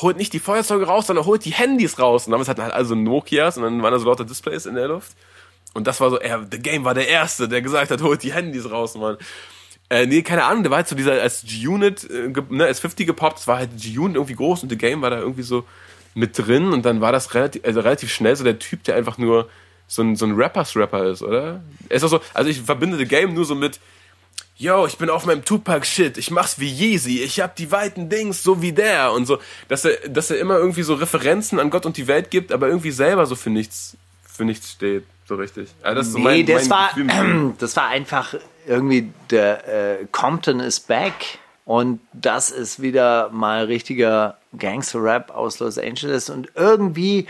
[0.00, 2.26] holt nicht die Feuerzeuge raus, sondern holt die Handys raus.
[2.26, 4.88] Und damals hatten halt also Nokias und dann waren da so lauter Displays in der
[4.88, 5.12] Luft.
[5.74, 8.32] Und das war so, er, The Game war der Erste, der gesagt hat, holt die
[8.32, 9.18] Handys raus, Mann.
[9.90, 13.06] Äh, nee, keine Ahnung, der war halt so dieser als G-Unit, äh, ne, als 50
[13.06, 15.64] gepoppt, es war halt G-Unit irgendwie groß und The Game war da irgendwie so
[16.14, 19.16] mit drin und dann war das relativ, also relativ schnell so der Typ, der einfach
[19.16, 19.48] nur
[19.86, 21.62] so ein, so ein Rappers-Rapper ist, oder?
[21.88, 23.80] Er ist auch so, also ich verbinde The Game nur so mit,
[24.56, 28.42] yo, ich bin auf meinem Tupac-Shit, ich mach's wie Yeezy, ich hab die weiten Dings,
[28.42, 31.86] so wie der und so, dass er, dass er immer irgendwie so Referenzen an Gott
[31.86, 35.68] und die Welt gibt, aber irgendwie selber so für nichts, für nichts steht, so richtig.
[35.82, 38.34] Also das ist so nee, mein, das, mein war, Gefühl das war einfach
[38.66, 45.78] irgendwie der äh, Compton is back und das ist wieder mal richtiger Gangster-Rap aus Los
[45.78, 47.26] Angeles und irgendwie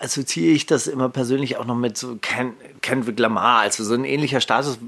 [0.00, 4.04] assoziiere ich das immer persönlich auch noch mit so Ken Kendrick Lamar, also so ein
[4.04, 4.78] ähnlicher Status.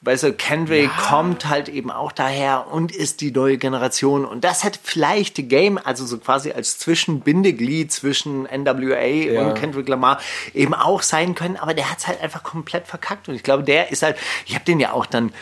[0.00, 4.24] Weißt du, Kendrick kommt halt eben auch daher und ist die neue Generation.
[4.24, 9.88] Und das hätte vielleicht die Game, also so quasi als Zwischenbindeglied zwischen NWA und Kendrick
[9.88, 10.20] Lamar
[10.54, 11.56] eben auch sein können.
[11.56, 13.28] Aber der hat es halt einfach komplett verkackt.
[13.28, 15.32] Und ich glaube, der ist halt, ich habe den ja auch dann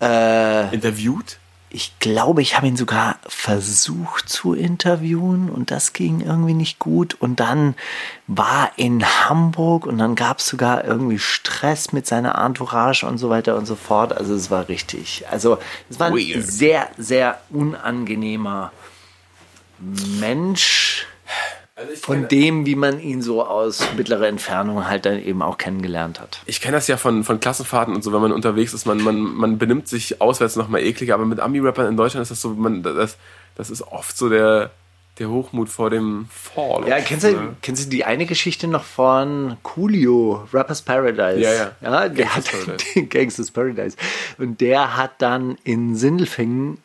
[0.00, 1.38] Interviewt?
[1.76, 7.12] Ich glaube, ich habe ihn sogar versucht zu interviewen und das ging irgendwie nicht gut.
[7.12, 7.74] Und dann
[8.26, 13.28] war in Hamburg und dann gab es sogar irgendwie Stress mit seiner Entourage und so
[13.28, 14.16] weiter und so fort.
[14.16, 15.24] Also es war richtig.
[15.30, 15.58] Also
[15.90, 16.46] es war ein Weird.
[16.46, 18.72] sehr, sehr unangenehmer
[19.78, 20.95] Mensch.
[21.78, 26.20] Also Von dem, wie man ihn so aus mittlerer Entfernung halt dann eben auch kennengelernt
[26.20, 26.40] hat.
[26.46, 29.20] ich kenne das ja von, von Klassenfahrten und so, wenn man unterwegs ist, man, man,
[29.20, 32.82] man benimmt sich auswärts nochmal ekliger, aber mit Ami-Rappern in Deutschland ist das so, man,
[32.82, 33.18] das,
[33.56, 34.70] das ist oft so der,
[35.18, 36.88] der Hochmut vor dem Fall.
[36.88, 37.56] Ja, kennst du, Ne?
[37.60, 41.40] kennst du die eine Geschichte noch von Coolio, Rappers Paradise?
[41.40, 41.70] Ja, ja.
[41.82, 43.06] ja der Gangsters hat Paradise.
[43.08, 43.96] Gangsters Paradise.
[44.38, 46.78] Und der hat dann in Sindelfingen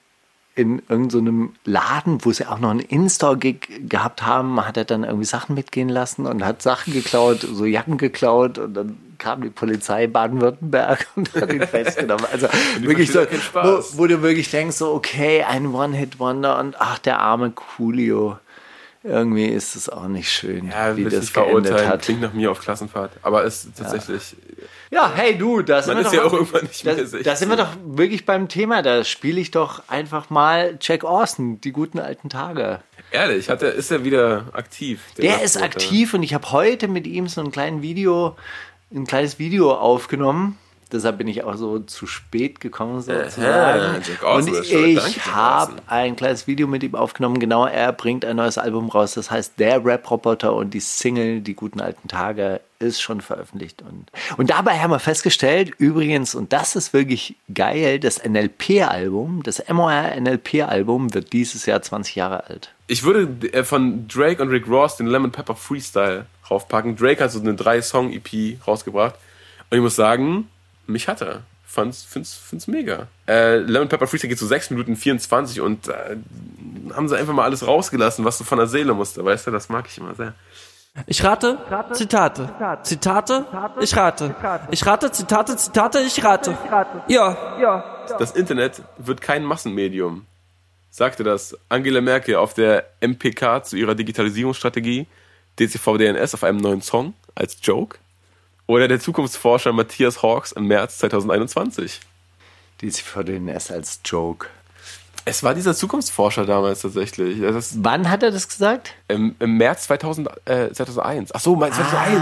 [0.56, 5.26] in irgendeinem Laden, wo sie auch noch einen In-Store-Gig gehabt haben, hat er dann irgendwie
[5.26, 10.08] Sachen mitgehen lassen und hat Sachen geklaut, so Jacken geklaut und dann kam die Polizei
[10.08, 12.26] Baden-Württemberg und hat ihn festgenommen.
[12.32, 12.48] Also
[12.80, 13.22] wirklich so,
[13.54, 18.38] wo, wo du wirklich denkst, so okay, ein One-Hit-Wonder und ach, der arme Coolio.
[19.04, 22.04] Irgendwie ist es auch nicht schön, Ja, wie das geendet hat.
[22.04, 23.12] klingt nach mir auf Klassenfahrt.
[23.24, 24.66] Aber ist tatsächlich, Ja,
[25.16, 27.10] hey du, da sind Man wir ist doch ja auch irgendwann nicht da, mehr da
[27.10, 27.36] 16.
[27.38, 28.82] sind wir doch wirklich beim Thema.
[28.82, 32.82] Da spiele ich doch einfach mal Jack Orson, die guten alten Tage.
[33.12, 35.02] ehrlich, hat er, ist er wieder aktiv?
[35.18, 38.36] Der ist Nachwuchs, aktiv und ich habe heute mit ihm so ein kleines Video,
[38.94, 40.58] ein kleines Video aufgenommen.
[40.92, 44.02] Deshalb bin ich auch so zu spät gekommen sozusagen.
[44.08, 47.40] Jack Orson und ich habe ein kleines Video mit ihm aufgenommen.
[47.40, 49.14] Genau, er bringt ein neues Album raus.
[49.14, 53.82] Das heißt Der Rap-Roboter und die Single Die guten alten Tage ist schon veröffentlicht.
[53.82, 59.64] Und, und dabei haben wir festgestellt, übrigens, und das ist wirklich geil, das NLP-Album, das
[59.70, 62.74] MOR-NLP-Album wird dieses Jahr 20 Jahre alt.
[62.88, 66.96] Ich würde äh, von Drake und Rick Ross den Lemon Pepper Freestyle raufpacken.
[66.96, 69.16] Drake hat so eine Drei-Song-EP rausgebracht.
[69.70, 70.50] Und ich muss sagen,
[70.92, 71.42] mich hat er.
[71.66, 73.08] Fand's, find's, find's mega.
[73.28, 76.18] Äh, Lemon Pepper Freestyle geht so 6 Minuten 24 und äh,
[76.94, 79.24] haben sie einfach mal alles rausgelassen, was so von der Seele musste.
[79.24, 80.34] Weißt du, das mag ich immer sehr.
[81.08, 81.58] Ich rate,
[81.94, 82.50] Zitate.
[82.84, 83.46] Zitate,
[83.80, 84.36] ich rate.
[84.72, 86.58] Ich rate, Zitate, Zitate, ich rate.
[87.08, 88.06] Ja.
[88.20, 90.26] Das Internet wird kein Massenmedium.
[90.90, 95.08] Sagte das Angela Merkel auf der MPK zu ihrer Digitalisierungsstrategie,
[95.58, 97.98] DCV-DNS auf einem neuen Song als Joke?
[98.72, 102.00] Oder der Zukunftsforscher Matthias Hawks im März 2021?
[102.80, 104.48] Die ist für den S als Joke.
[105.26, 107.42] Es war dieser Zukunftsforscher damals tatsächlich.
[107.42, 108.94] Das ist Wann hat er das gesagt?
[109.10, 111.36] im, im März 2000, äh, 2001.
[111.36, 112.22] Ach so, mein 2001.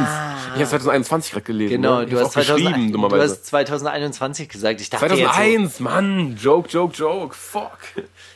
[0.55, 1.69] Ich habe 2021 gerade gelesen.
[1.69, 2.05] Genau, ne?
[2.05, 4.81] Ich du hast, auch geschrieben, 2000, du hast 2021 gesagt.
[4.81, 7.77] Ich dachte jetzt 2001, Mann, Joke, Joke, Joke, fuck.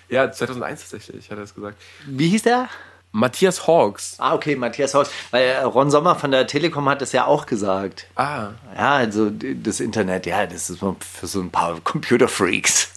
[0.10, 1.82] Ja, 2001 tatsächlich, hat er es gesagt.
[2.06, 2.70] So, wie hieß der?
[3.16, 4.16] Matthias Hawks.
[4.18, 5.10] Ah, okay, Matthias Haus.
[5.32, 8.08] Weil äh, Ron Sommer von der Telekom hat das ja auch gesagt.
[8.16, 12.90] Ah, Ja, also das Internet, ja, das ist für so ein paar Computerfreaks.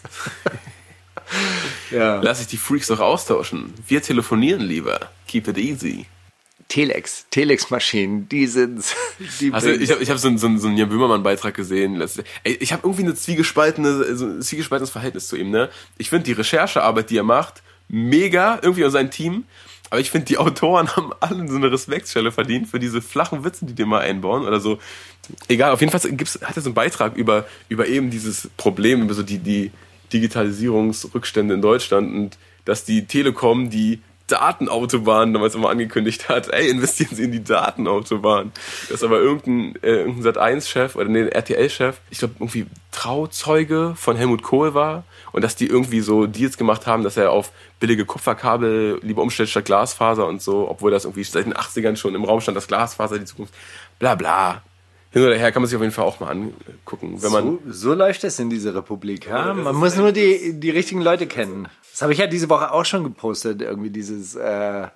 [1.91, 2.21] ja.
[2.23, 3.75] lass ich die Freaks doch austauschen.
[3.87, 5.01] Wir telefonieren lieber.
[5.29, 6.07] Keep it easy.
[6.69, 8.95] Telex, Telex-Maschinen, die sind's.
[9.41, 12.01] Die Also ich habe ich hab so, einen- so, einen- so einen Jan Böhmermann-Beitrag gesehen.
[12.43, 15.51] Ey, ich habe irgendwie eine zwiegespaltene, so ein zwiegespaltenes Verhältnis zu ihm.
[15.51, 15.69] Ne?
[15.99, 19.45] Ich finde die Recherchearbeit, die er macht, mega, irgendwie und sein Team.
[19.91, 23.67] Aber ich finde, die Autoren haben alle so eine Respektsstelle verdient für diese flachen Witze,
[23.67, 24.79] die die mal einbauen oder so.
[25.49, 29.03] Egal, auf jeden Fall gibt's, hat er so einen Beitrag über, über eben dieses Problem,
[29.03, 29.71] über so die, die
[30.13, 36.49] Digitalisierungsrückstände in Deutschland und dass die Telekom die Datenautobahn damals immer angekündigt hat.
[36.53, 38.53] Ey, investieren Sie in die Datenautobahn.
[38.89, 44.43] Das aber irgendein, äh, irgendein Sat1-Chef oder nee, RTL-Chef, ich glaube irgendwie Trauzeuge von Helmut
[44.43, 45.05] Kohl war
[45.37, 49.51] und dass die irgendwie so Deals gemacht haben, dass er auf billige Kupferkabel lieber umstellt
[49.51, 52.67] statt Glasfaser und so, obwohl das irgendwie seit den 80ern schon im Raum stand, dass
[52.67, 53.53] Glasfaser die Zukunft,
[53.99, 54.63] bla bla.
[55.11, 57.91] Hin oder her kann man sich auf jeden Fall auch mal angucken, wenn man So,
[57.91, 59.27] so läuft es in dieser Republik.
[59.27, 59.53] Ja?
[59.53, 61.69] Man muss nur die, die richtigen Leute kennen.
[61.93, 63.61] Das habe ich ja diese Woche auch schon gepostet.
[63.61, 64.89] Irgendwie dieses äh,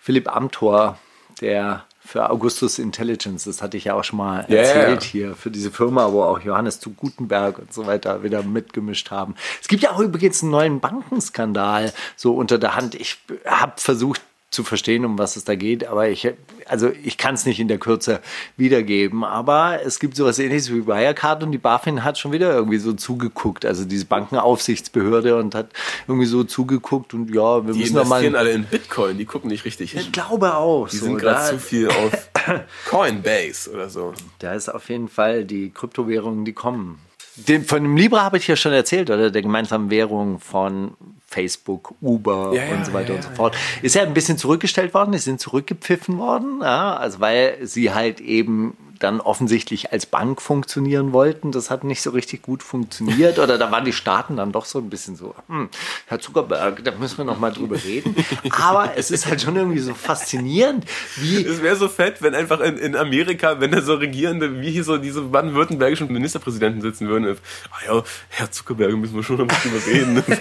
[0.00, 0.98] Philipp Amthor,
[1.40, 5.50] der für Augustus Intelligence, das hatte ich ja auch schon mal Ja, erzählt hier, für
[5.50, 9.34] diese Firma, wo auch Johannes zu Gutenberg und so weiter wieder mitgemischt haben.
[9.60, 12.94] Es gibt ja auch übrigens einen neuen Bankenskandal so unter der Hand.
[12.94, 14.20] Ich habe versucht
[14.54, 16.28] zu verstehen, um was es da geht, aber ich,
[16.66, 18.20] also ich kann es nicht in der Kürze
[18.56, 22.78] wiedergeben, aber es gibt sowas ähnliches wie Wirecard und die BaFin hat schon wieder irgendwie
[22.78, 25.70] so zugeguckt, also diese Bankenaufsichtsbehörde und hat
[26.08, 29.24] irgendwie so zugeguckt und ja, wir die müssen doch mal, investieren alle in Bitcoin, die
[29.26, 30.00] gucken nicht richtig hin.
[30.00, 32.30] ich glaube auch, Die so, sind gerade zu viel auf
[32.88, 34.14] Coinbase oder so.
[34.38, 36.98] da ist auf jeden Fall die Kryptowährungen, die kommen.
[37.36, 40.92] Den, von dem Libra habe ich ja schon erzählt, oder der gemeinsamen Währung von
[41.34, 43.56] Facebook, Uber Ja, und so weiter ja, und so fort.
[43.82, 48.20] Ist ja ein bisschen zurückgestellt worden, die sind zurückgepfiffen worden, ja, also weil sie halt
[48.20, 51.52] eben dann offensichtlich als Bank funktionieren wollten.
[51.52, 53.38] Das hat nicht so richtig gut funktioniert.
[53.38, 55.68] Oder da waren die Staaten dann doch so ein bisschen so, hm,
[56.06, 58.14] Herr Zuckerberg, da müssen wir noch mal drüber reden.
[58.50, 60.84] Aber es ist halt schon irgendwie so faszinierend,
[61.16, 64.70] wie Es wäre so fett, wenn einfach in, in Amerika, wenn da so regierende, wie
[64.70, 67.36] hier so diese baden-württembergischen Ministerpräsidenten sitzen würden.
[67.70, 70.22] Ah ja, Herr Zuckerberg, müssen wir schon noch mal drüber reden.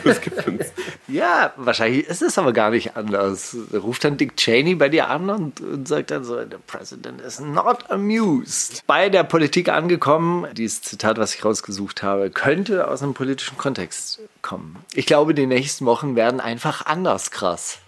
[1.08, 3.56] Ja, wahrscheinlich ist es aber gar nicht anders.
[3.72, 7.22] Da ruft dann Dick Cheney bei dir an und, und sagt dann so, the president
[7.22, 8.43] is not amused.
[8.88, 14.20] Bei der Politik angekommen, dieses Zitat, was ich rausgesucht habe, könnte aus einem politischen Kontext
[14.42, 14.78] kommen.
[14.94, 17.80] Ich glaube, die nächsten Wochen werden einfach anders krass.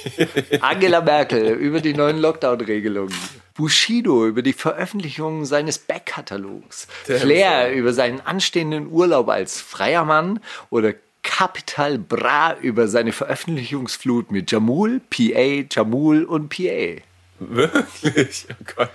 [0.60, 3.14] Angela Merkel über die neuen Lockdown-Regelungen.
[3.54, 6.86] Bushido über die Veröffentlichung seines Backkatalogs.
[7.04, 10.40] Flair über seinen anstehenden Urlaub als freier Mann
[10.70, 17.02] oder Capital Bra über seine Veröffentlichungsflut mit Jamul, PA, Jamul und PA.
[17.38, 18.46] Wirklich?
[18.50, 18.90] Oh Gott.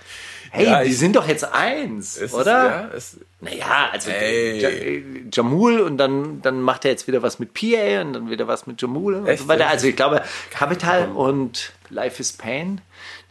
[0.55, 2.65] Hey, Ja, die ich- sind doch jetzt eins, es oder?
[2.65, 4.59] ja, es, Naja, also Ey.
[4.61, 8.29] Ja- äh, Jamul und dann, dann macht er jetzt wieder was mit PA und dann
[8.29, 9.43] wieder was mit Jamul und Echt?
[9.43, 9.67] so weiter.
[9.67, 12.81] Also ich glaube, Capital und Life is Pain,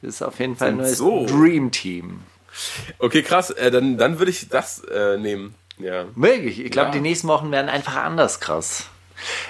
[0.03, 1.27] das ist auf jeden Fall ein neues so.
[1.27, 2.21] Dream Team.
[2.99, 3.51] okay, krass.
[3.51, 5.55] Äh, dann, dann würde ich das äh, nehmen.
[5.79, 6.05] Ja.
[6.15, 6.93] Wirklich, ich glaube, Ja.
[6.93, 8.85] die nächsten Wochen werden einfach anders krass.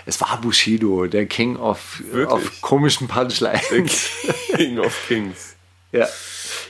[0.07, 2.29] Es war Bushido, der King of, Wirklich?
[2.31, 4.09] of komischen Punchlines.
[4.57, 5.51] King of Kings.
[5.93, 6.09] Ja.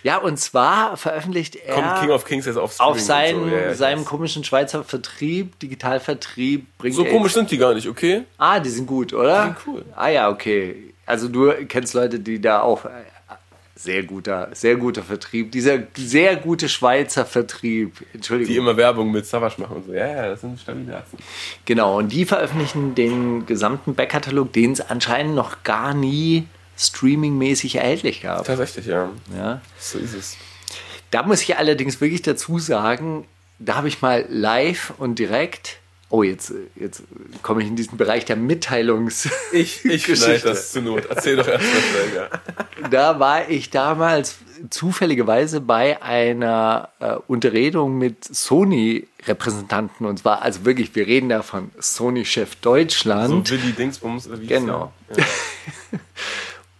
[0.04, 3.48] Ja, und zwar veröffentlicht er Kommt King of Kings jetzt auf auf Streaming seinem, und
[3.48, 3.56] so.
[3.56, 6.66] Ja, ja, seinem komischen Schweizer Vertrieb, Digitalvertrieb.
[6.76, 8.24] Bringt So komisch sind die gar nicht, okay?
[8.36, 9.40] Ah, die sind gut, oder?
[9.40, 9.84] Die sind cool.
[9.96, 10.92] Ah ja, okay.
[11.06, 12.90] Also du kennst Leute, die da auch äh,
[13.76, 18.04] sehr guter, sehr guter Vertrieb, dieser sehr gute Schweizer Vertrieb.
[18.12, 18.52] Entschuldigung.
[18.52, 19.94] Die immer Werbung mit Savage machen und so.
[19.94, 21.18] Ja, ja, das sind stabile Atzen.
[21.64, 26.46] Genau, und die veröffentlichen den gesamten Backkatalog, den es anscheinend noch gar nie
[26.78, 28.44] streamingmäßig erhältlich gab.
[28.44, 29.10] Tatsächlich, ja.
[29.36, 29.60] Ja.
[29.78, 30.36] So ist es.
[31.10, 33.24] Da muss ich allerdings wirklich dazu sagen,
[33.58, 35.78] da habe ich mal live und direkt.
[36.10, 37.02] Oh, jetzt, jetzt
[37.42, 39.28] komme ich in diesen Bereich der Mitteilungs.
[39.52, 41.06] Ich, ich schneide das zur Not.
[41.08, 42.88] Erzähl doch erst mal, ja.
[42.88, 44.36] Da war ich damals
[44.70, 50.06] zufälligerweise bei einer äh, Unterredung mit Sony-Repräsentanten.
[50.06, 53.48] Und zwar, also wirklich, wir reden da von Sony-Chef Deutschland.
[53.48, 54.28] So Willi Dingsbums.
[54.28, 54.92] oder wie Genau.
[55.16, 55.24] Ja.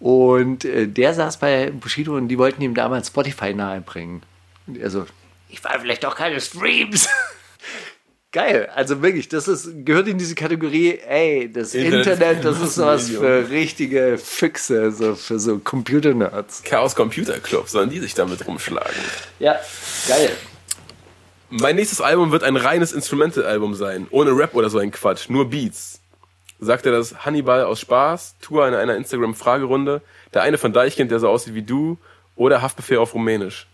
[0.04, 4.22] Und äh, der saß bei Bushido und die wollten ihm damals Spotify nahebringen.
[4.66, 5.06] Und er so,
[5.48, 7.08] ich war vielleicht auch keine Streams.
[8.30, 12.74] Geil, also wirklich, das ist, gehört in diese Kategorie, ey, das Internet- Internet, das ist
[12.74, 13.22] sowas Medium.
[13.22, 16.64] für richtige Füchse, so für so Computer-Nerds.
[16.64, 18.92] Chaos Computer Club, sollen die sich damit rumschlagen?
[19.38, 19.58] Ja,
[20.06, 20.32] geil.
[21.48, 24.06] Mein nächstes Album wird ein reines Instrumental-Album sein.
[24.10, 25.30] Ohne Rap oder so ein Quatsch.
[25.30, 25.93] Nur Beats.
[26.64, 30.02] Sagt er das Hannibal aus Spaß, Tour in einer Instagram-Fragerunde,
[30.32, 31.98] der eine von Deichkind, der so aussieht wie du,
[32.36, 33.66] oder Haftbefehl auf Rumänisch.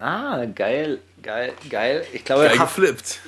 [0.00, 2.04] Ah, geil, geil, geil.
[2.12, 3.18] Ich glaube, Geil geflippt.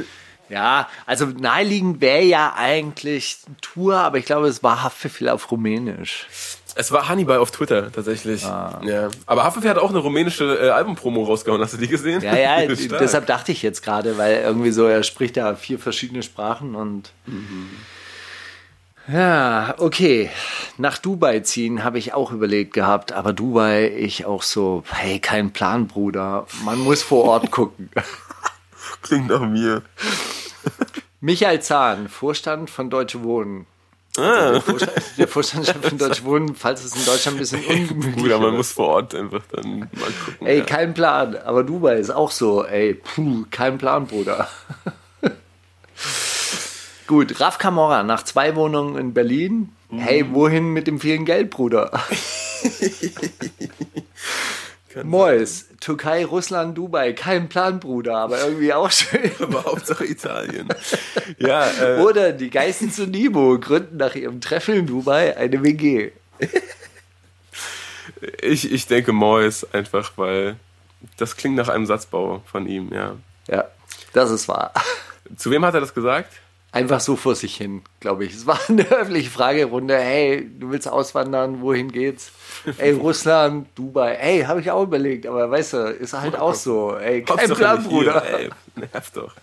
[0.48, 6.26] ja, also naheliegend wäre ja eigentlich Tour, aber ich glaube, es war Haftbefehl auf Rumänisch.
[6.76, 8.44] Es war Hannibal auf Twitter tatsächlich.
[8.44, 8.80] Ah.
[8.84, 9.08] Ja.
[9.26, 11.60] Aber Haftbefehl hat auch eine rumänische äh, Albumpromo rausgehauen.
[11.60, 12.22] Hast du die gesehen?
[12.22, 12.66] Ja, ja,
[13.00, 17.10] deshalb dachte ich jetzt gerade, weil irgendwie so, er spricht da vier verschiedene Sprachen und.
[19.12, 20.30] Ja, okay.
[20.78, 25.52] Nach Dubai ziehen habe ich auch überlegt gehabt, aber Dubai, ich auch so, hey, kein
[25.52, 26.46] Plan, Bruder.
[26.64, 27.90] Man muss vor Ort gucken.
[29.02, 29.82] Klingt nach mir.
[31.20, 33.66] Michael Zahn, Vorstand von Deutsche Wohnen.
[34.16, 38.16] Also der, Vorstand, der Vorstandschef von Deutsche Wohnen, falls es in Deutschland ein bisschen ungemütlich
[38.16, 40.46] Gut, aber man muss vor Ort einfach dann mal gucken.
[40.46, 40.64] Ey, ja.
[40.64, 41.36] kein Plan.
[41.36, 42.64] Aber Dubai ist auch so.
[42.64, 44.48] Ey, puh, kein Plan, Bruder.
[47.10, 49.72] Gut, Raf Kamora nach zwei Wohnungen in Berlin.
[49.90, 51.90] Hey, wohin mit dem vielen Geld, Bruder?
[55.02, 57.12] Mois, Türkei, Russland, Dubai.
[57.12, 59.28] Kein Plan, Bruder, aber irgendwie auch schön.
[59.40, 60.68] aber Hauptsache Italien.
[61.38, 66.12] ja, äh, Oder die Geistens und Nibo gründen nach ihrem Treffen in Dubai eine WG.
[68.40, 70.54] ich, ich denke Mois einfach, weil
[71.16, 73.16] das klingt nach einem Satzbau von ihm, ja.
[73.48, 73.64] Ja,
[74.12, 74.72] das ist wahr.
[75.36, 76.32] Zu wem hat er das gesagt?
[76.72, 78.34] Einfach so vor sich hin, glaube ich.
[78.34, 79.96] Es war eine öffentliche Fragerunde.
[79.96, 82.30] Hey, du willst auswandern, wohin geht's?
[82.78, 84.14] Ey, Russland, Dubai.
[84.14, 86.96] Ey, habe ich auch überlegt, aber weißt du, ist halt auch so.
[86.96, 88.22] Ey, kein Hauptsache Plan, Bruder.
[88.24, 89.34] Ey, nervt doch.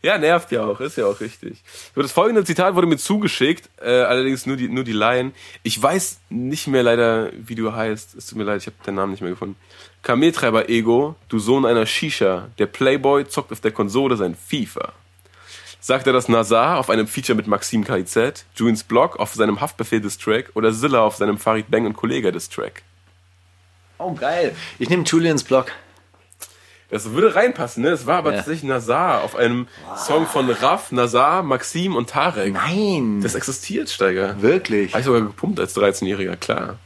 [0.00, 1.62] Ja, nervt ja auch, ist ja auch richtig.
[1.96, 5.32] Das folgende Zitat wurde mir zugeschickt, äh, allerdings nur die, nur die Laien.
[5.64, 8.14] Ich weiß nicht mehr leider, wie du heißt.
[8.14, 9.56] Es tut mir leid, ich habe deinen Namen nicht mehr gefunden.
[10.02, 12.48] Kameltreiber Ego, du Sohn einer Shisha.
[12.58, 14.92] Der Playboy zockt auf der Konsole sein FIFA.
[15.88, 20.02] Sagt er das Nazar auf einem Feature mit Maxim KIZ, Juins Blog auf seinem Haftbefehl
[20.02, 22.82] des Track oder Zilla auf seinem Farid Bang und Kollege des Track?
[23.96, 24.54] Oh, geil.
[24.78, 25.72] Ich nehme Julians Blog.
[26.90, 27.88] Das würde reinpassen, ne?
[27.88, 28.36] Es war aber Ja.
[28.36, 29.66] tatsächlich Nazar auf einem
[29.96, 32.52] Song von Raff, Nazar, Maxim und Tarek.
[32.52, 33.22] Nein.
[33.22, 34.42] Das existiert, Steiger.
[34.42, 34.92] wirklich.
[34.92, 36.76] Habe ich sogar gepumpt als 13-Jähriger, klar.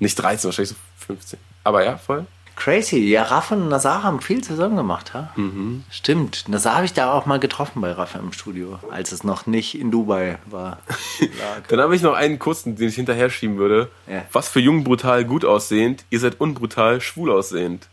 [0.00, 0.76] Nicht 13, wahrscheinlich so
[1.06, 1.38] 15.
[1.62, 2.26] Aber ja, voll.
[2.56, 2.98] Crazy.
[2.98, 5.32] Ja, Raff und Nazar haben viel zusammen gemacht, ha?
[5.36, 5.84] Mhm.
[5.90, 6.48] Stimmt.
[6.48, 9.78] Nazar habe ich da auch mal getroffen bei Raff im Studio, als es noch nicht
[9.78, 10.78] in Dubai war.
[11.68, 13.90] Dann habe ich noch einen kurzen, den ich hinterher schieben würde.
[14.06, 14.24] Ja.
[14.32, 17.88] Was für jung brutal gut aussehend, ihr seid unbrutal schwul aussehend.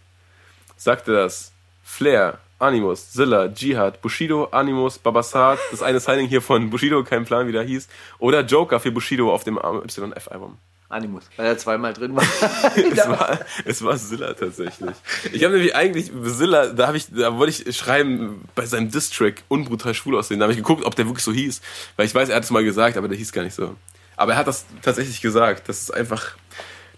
[0.77, 1.51] Sagte das
[1.83, 7.47] Flair, Animus, Zilla, Jihad, Bushido, Animus, Babasat, das eine Signing hier von Bushido, kein Plan,
[7.47, 7.87] wie der hieß,
[8.19, 10.57] oder Joker für Bushido auf dem YF-Album.
[10.91, 12.23] Animus, weil er zweimal drin war.
[12.91, 14.95] Es war, es war Zilla tatsächlich.
[15.31, 19.43] Ich habe nämlich eigentlich Zilla, da habe ich, da wollte ich schreiben bei seinem Distrack
[19.47, 20.39] unbrutal schwul aussehen.
[20.39, 21.61] Da habe ich geguckt, ob der wirklich so hieß,
[21.95, 23.75] weil ich weiß, er hat es mal gesagt, aber der hieß gar nicht so.
[24.17, 25.67] Aber er hat das tatsächlich gesagt.
[25.69, 26.35] Das ist einfach,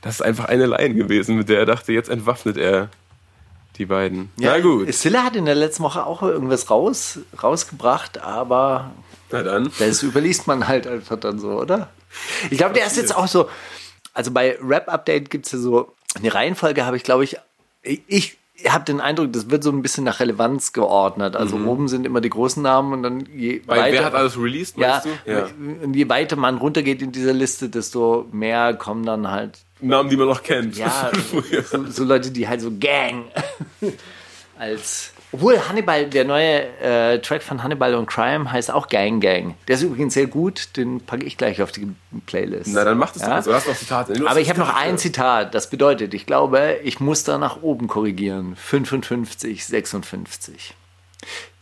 [0.01, 2.89] das ist einfach eine Line gewesen, mit der er dachte, jetzt entwaffnet er
[3.77, 4.29] die beiden.
[4.37, 8.91] Na gut, Silla hat in der letzten Woche auch irgendwas raus, rausgebracht, aber
[9.31, 9.71] na dann.
[9.79, 11.89] das überliest man halt einfach dann so, oder?
[12.49, 13.49] Ich glaube, der ist jetzt auch so.
[14.13, 17.37] Also bei Rap Update gibt es ja so eine Reihenfolge, habe ich, glaube ich,
[17.81, 18.37] ich
[18.67, 21.35] habe den Eindruck, das wird so ein bisschen nach Relevanz geordnet.
[21.35, 23.97] Also oben sind immer die großen Namen und dann je Weil weiter.
[23.97, 25.01] wer hat alles released, ja?
[25.25, 25.47] Ja.
[25.81, 30.15] und je weiter man runtergeht in dieser Liste, desto mehr kommen dann halt Namen, die
[30.17, 30.77] man noch kennt.
[30.77, 31.11] ja,
[31.65, 33.25] so, so Leute, die halt so Gang
[34.57, 35.12] als.
[35.33, 39.55] Obwohl Hannibal, der neue äh, Track von Hannibal und Crime heißt auch Gang Gang.
[39.67, 41.91] Der ist übrigens sehr gut, den packe ich gleich auf die
[42.27, 42.69] Playlist.
[42.71, 43.29] Na, dann mach das Ja?
[43.29, 43.35] doch.
[43.37, 43.47] jetzt.
[43.47, 44.13] Du hast noch Zitate.
[44.27, 47.87] Aber ich habe noch ein Zitat, das bedeutet, ich glaube, ich muss da nach oben
[47.87, 48.55] korrigieren.
[48.55, 50.75] 55, 56.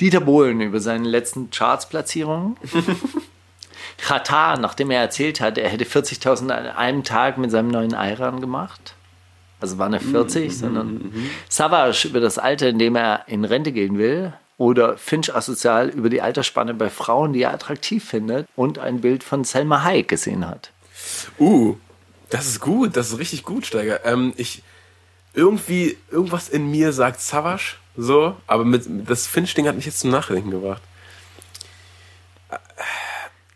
[0.02, 2.58] Dieter Bohlen über seine letzten Charts-Platzierungen.
[3.98, 8.42] Katar, nachdem er erzählt hat, er hätte 40.000 an einem Tag mit seinem neuen Ayran
[8.42, 8.96] gemacht.
[9.62, 11.14] Also war nicht 40, sondern
[11.50, 14.34] Savage über das Alter, in dem er in Rente gehen will.
[14.58, 18.48] Oder Finch asozial über die Altersspanne bei Frauen, die er attraktiv findet.
[18.56, 20.72] Und ein Bild von Selma Hayek gesehen hat.
[21.40, 21.76] Uh,
[22.30, 24.06] das ist gut, das ist richtig gut, Steiger.
[24.06, 24.64] Ähm, ich
[25.34, 30.12] irgendwie irgendwas in mir sagt Savage, so, aber mit das Finch-Ding hat mich jetzt zum
[30.12, 30.82] Nachdenken gebracht.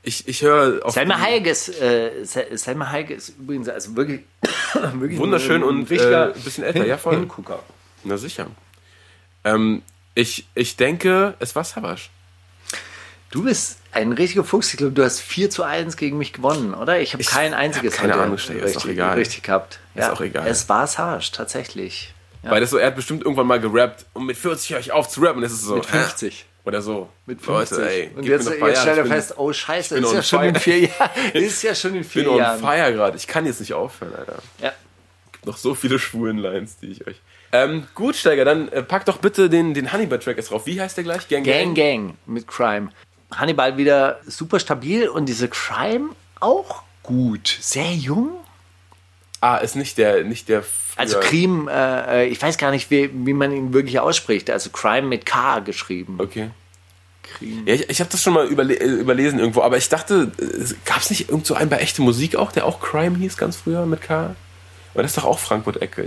[0.07, 4.21] Ich, ich höre auf Selma Hayek ist, äh, Se- Selma Hayek ist übrigens also wirklich,
[4.93, 7.15] wirklich Wunderschön ein und, äh, ein bisschen älter, Hin- ja, voll.
[7.15, 7.59] Hingucker.
[8.03, 8.47] Na sicher.
[9.43, 9.81] Ähm,
[10.13, 12.09] ich, ich denke, es war Savage.
[13.31, 14.71] Du bist ein richtiger Fuchs.
[14.73, 16.99] Ich glaube, du hast 4 zu 1 gegen mich gewonnen, oder?
[17.01, 19.17] Ich habe kein einziges hab keine Ahnung, Steiger, ist richtig, auch egal.
[19.17, 19.79] richtig gehabt.
[19.95, 20.47] Ist auch egal.
[20.47, 22.13] Es war Savage, tatsächlich.
[22.43, 22.51] Ja.
[22.51, 25.09] Weil das so, er hat bestimmt irgendwann mal gerappt und mit 40 höre ich auf
[25.09, 25.75] zu rappen es ist so.
[25.75, 26.45] Mit 50.
[26.65, 27.09] Oder so.
[27.27, 27.77] Mit 50.
[27.77, 30.79] Leute, ey, und jetzt, jetzt stell dir fest, oh Scheiße, ist ja, schon in vier
[30.79, 32.59] Jahren, ist ja schon in Ich bin vier on Jahren.
[32.59, 33.17] fire gerade.
[33.17, 34.39] Ich kann jetzt nicht aufhören, Alter.
[34.61, 34.73] Ja.
[35.31, 37.21] Gibt noch so viele schwulen Lines, die ich euch.
[37.51, 40.65] Ähm, gut, Steiger, dann äh, pack doch bitte den, den Hannibal-Track jetzt drauf.
[40.65, 41.27] Wie heißt der gleich?
[41.27, 42.89] Gang Gang Gang mit Crime.
[43.31, 46.09] Hannibal wieder super stabil und diese Crime
[46.39, 47.57] auch gut.
[47.61, 48.31] Sehr jung.
[49.39, 50.63] Ah, ist nicht der, nicht der.
[50.95, 54.49] Also Crime, äh, äh, ich weiß gar nicht, wie, wie man ihn wirklich ausspricht.
[54.49, 56.17] Also Crime mit K geschrieben.
[56.19, 56.49] Okay.
[57.41, 60.31] Ja, ich, ich habe das schon mal überle äh, überlesen irgendwo, aber ich dachte,
[60.85, 63.57] gab es nicht irgend so einen bei echte Musik auch, der auch Crime hieß ganz
[63.57, 64.35] früher mit K?
[64.93, 66.05] Aber das ist doch auch Frankfurt-Ecke.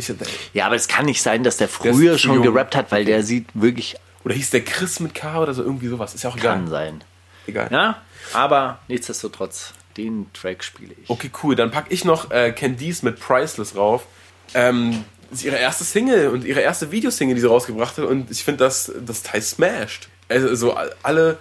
[0.55, 3.23] Ja, aber es kann nicht sein, dass der früher zu schon gerappt hat, weil der
[3.23, 6.15] sieht wirklich Oder hieß der Chris mit K oder so irgendwie sowas?
[6.15, 6.57] Ist ja auch egal.
[6.57, 7.05] kann sein.
[7.47, 7.69] Egal.
[7.71, 8.01] Ja,
[8.33, 9.75] aber nichtsdestotrotz.
[9.99, 11.11] Den Track spiele ich.
[11.11, 11.57] Okay, cool.
[11.57, 14.07] Dann packe ich noch äh, Candice mit Priceless rauf.
[14.55, 18.05] Ähm, ist ihre erste Single und ihre erste Videosingle, die sie rausgebracht hat.
[18.05, 20.09] Und ich finde, das, das Teil smashed.
[20.29, 21.39] Also so alle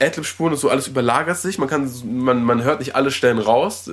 [0.00, 1.58] Adlib-Spuren und so, alles überlagert sich.
[1.58, 3.90] Man, kann, man, man hört nicht alle Stellen raus.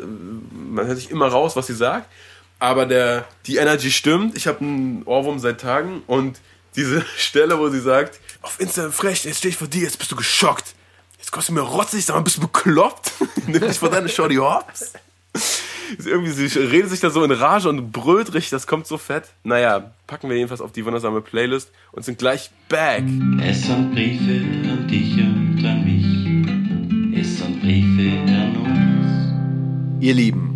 [0.51, 2.11] Man hört sich immer raus, was sie sagt.
[2.59, 4.35] Aber der, die Energy stimmt.
[4.35, 6.03] Ich habe einen Ohrwurm seit Tagen.
[6.07, 6.39] Und
[6.75, 10.11] diese Stelle, wo sie sagt, auf Instagram frech, jetzt stehe ich vor dir, jetzt bist
[10.11, 10.75] du geschockt.
[11.17, 13.11] Jetzt kommst du mir rotzig, sag mal, bist du bekloppt?
[13.47, 14.93] Nimm dich vor deine Shorty hops.
[16.03, 19.25] Irgendwie, sie redet sich da so in Rage und brüllt richtig, das kommt so fett.
[19.43, 23.03] Naja, packen wir jedenfalls auf die wundersame Playlist und sind gleich back.
[23.41, 27.19] Es sind Briefe an dich und an mich.
[27.19, 30.03] Es sind Briefe an uns.
[30.03, 30.54] Ihr Lieben,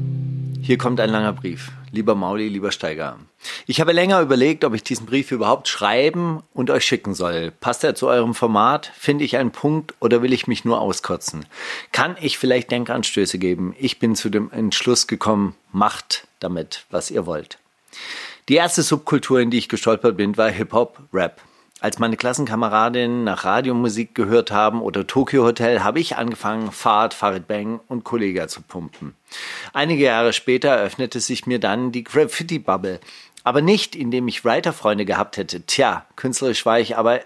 [0.62, 1.72] hier kommt ein langer Brief.
[1.92, 3.18] Lieber Mauli, lieber Steiger.
[3.66, 7.52] Ich habe länger überlegt, ob ich diesen Brief überhaupt schreiben und euch schicken soll.
[7.60, 8.92] Passt er zu eurem Format?
[8.96, 11.46] Finde ich einen Punkt oder will ich mich nur auskotzen?
[11.92, 13.76] Kann ich vielleicht Denkanstöße geben?
[13.80, 17.58] Ich bin zu dem Entschluss gekommen, macht damit, was ihr wollt.
[18.50, 21.42] Die erste Subkultur, in die ich gestolpert bin, war Hip-Hop, Rap.
[21.82, 27.48] Als meine Klassenkameradinnen nach Radiomusik gehört haben oder Tokyo Hotel, habe ich angefangen, Fahrt, Farid
[27.48, 29.16] Bang und Kollega zu pumpen.
[29.72, 33.00] Einige Jahre später öffnete sich mir dann die Graffiti-Bubble.
[33.46, 35.66] Aber nicht, indem ich Writer-Freunde gehabt hätte.
[35.66, 37.22] Tja, künstlerisch war ich aber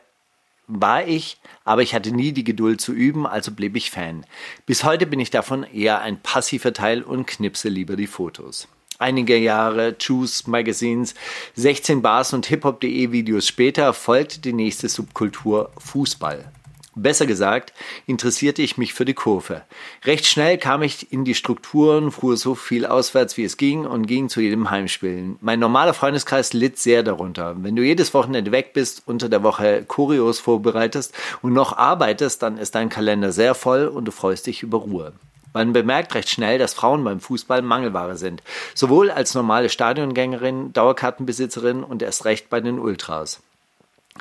[0.68, 4.26] war ich, aber ich hatte nie die Geduld zu üben, also blieb ich Fan.
[4.66, 8.70] Bis heute bin ich davon eher ein passiver Teil und knipse lieber die Fotos
[9.00, 11.16] einige Jahre Choose Magazines,
[11.56, 16.52] 16 Bars und Hip-Hop.de Videos später folgte die nächste Subkultur Fußball.
[16.96, 17.74] Besser gesagt,
[18.06, 19.64] interessierte ich mich für die Kurve.
[20.06, 24.06] Recht schnell kam ich in die Strukturen, fuhr so viel auswärts wie es ging und
[24.06, 25.38] ging zu jedem Heimspielen.
[25.42, 27.56] Mein normaler Freundeskreis litt sehr darunter.
[27.58, 32.60] Wenn du jedes Wochenende weg bist, unter der Woche Choreos vorbereitest und noch arbeitest, dann
[32.60, 35.14] ist dein Kalender sehr voll und du freust dich über Ruhe.
[35.54, 38.42] Man bemerkt recht schnell, dass Frauen beim Fußball Mangelware sind.
[38.74, 43.42] Sowohl als normale Stadiongängerin, Dauerkartenbesitzerin und erst recht bei den Ultras.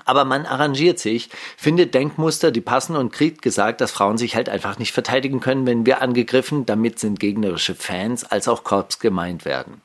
[0.05, 4.49] Aber man arrangiert sich, findet Denkmuster, die passen und kriegt gesagt, dass Frauen sich halt
[4.49, 9.45] einfach nicht verteidigen können, wenn wir angegriffen, damit sind gegnerische Fans als auch Korps gemeint
[9.45, 9.83] werden.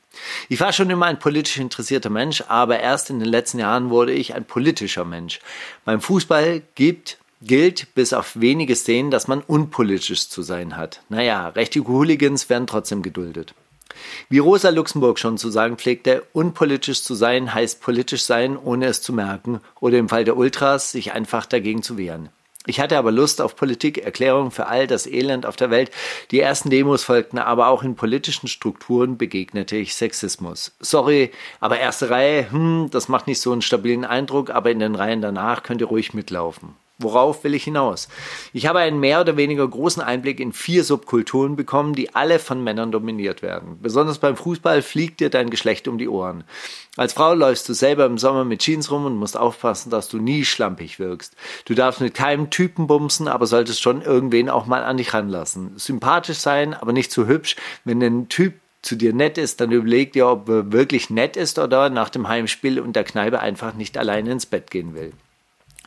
[0.48, 4.12] Ich war schon immer ein politisch interessierter Mensch, aber erst in den letzten Jahren wurde
[4.12, 5.40] ich ein politischer Mensch.
[5.84, 11.02] Beim Fußball gibt gilt bis auf wenige Szenen, dass man unpolitisch zu sein hat.
[11.08, 13.54] Naja, rechte Hooligans werden trotzdem geduldet.
[14.28, 19.02] Wie Rosa Luxemburg schon zu sagen pflegte, unpolitisch zu sein heißt politisch sein, ohne es
[19.02, 22.28] zu merken, oder im Fall der Ultras sich einfach dagegen zu wehren.
[22.66, 25.90] Ich hatte aber Lust auf Politik, Erklärungen für all das Elend auf der Welt.
[26.30, 30.76] Die ersten Demos folgten, aber auch in politischen Strukturen begegnete ich Sexismus.
[30.78, 31.30] Sorry,
[31.60, 35.22] aber erste Reihe, hm, das macht nicht so einen stabilen Eindruck, aber in den Reihen
[35.22, 36.74] danach könnt ihr ruhig mitlaufen.
[37.00, 38.08] Worauf will ich hinaus?
[38.52, 42.64] Ich habe einen mehr oder weniger großen Einblick in vier Subkulturen bekommen, die alle von
[42.64, 43.78] Männern dominiert werden.
[43.80, 46.42] Besonders beim Fußball fliegt dir dein Geschlecht um die Ohren.
[46.96, 50.18] Als Frau läufst du selber im Sommer mit Jeans rum und musst aufpassen, dass du
[50.18, 51.36] nie schlampig wirkst.
[51.66, 55.74] Du darfst mit keinem Typen bumsen, aber solltest schon irgendwen auch mal an dich ranlassen.
[55.76, 57.54] Sympathisch sein, aber nicht zu hübsch.
[57.84, 61.60] Wenn ein Typ zu dir nett ist, dann überleg dir, ob er wirklich nett ist
[61.60, 65.12] oder nach dem Heimspiel und der Kneipe einfach nicht alleine ins Bett gehen will.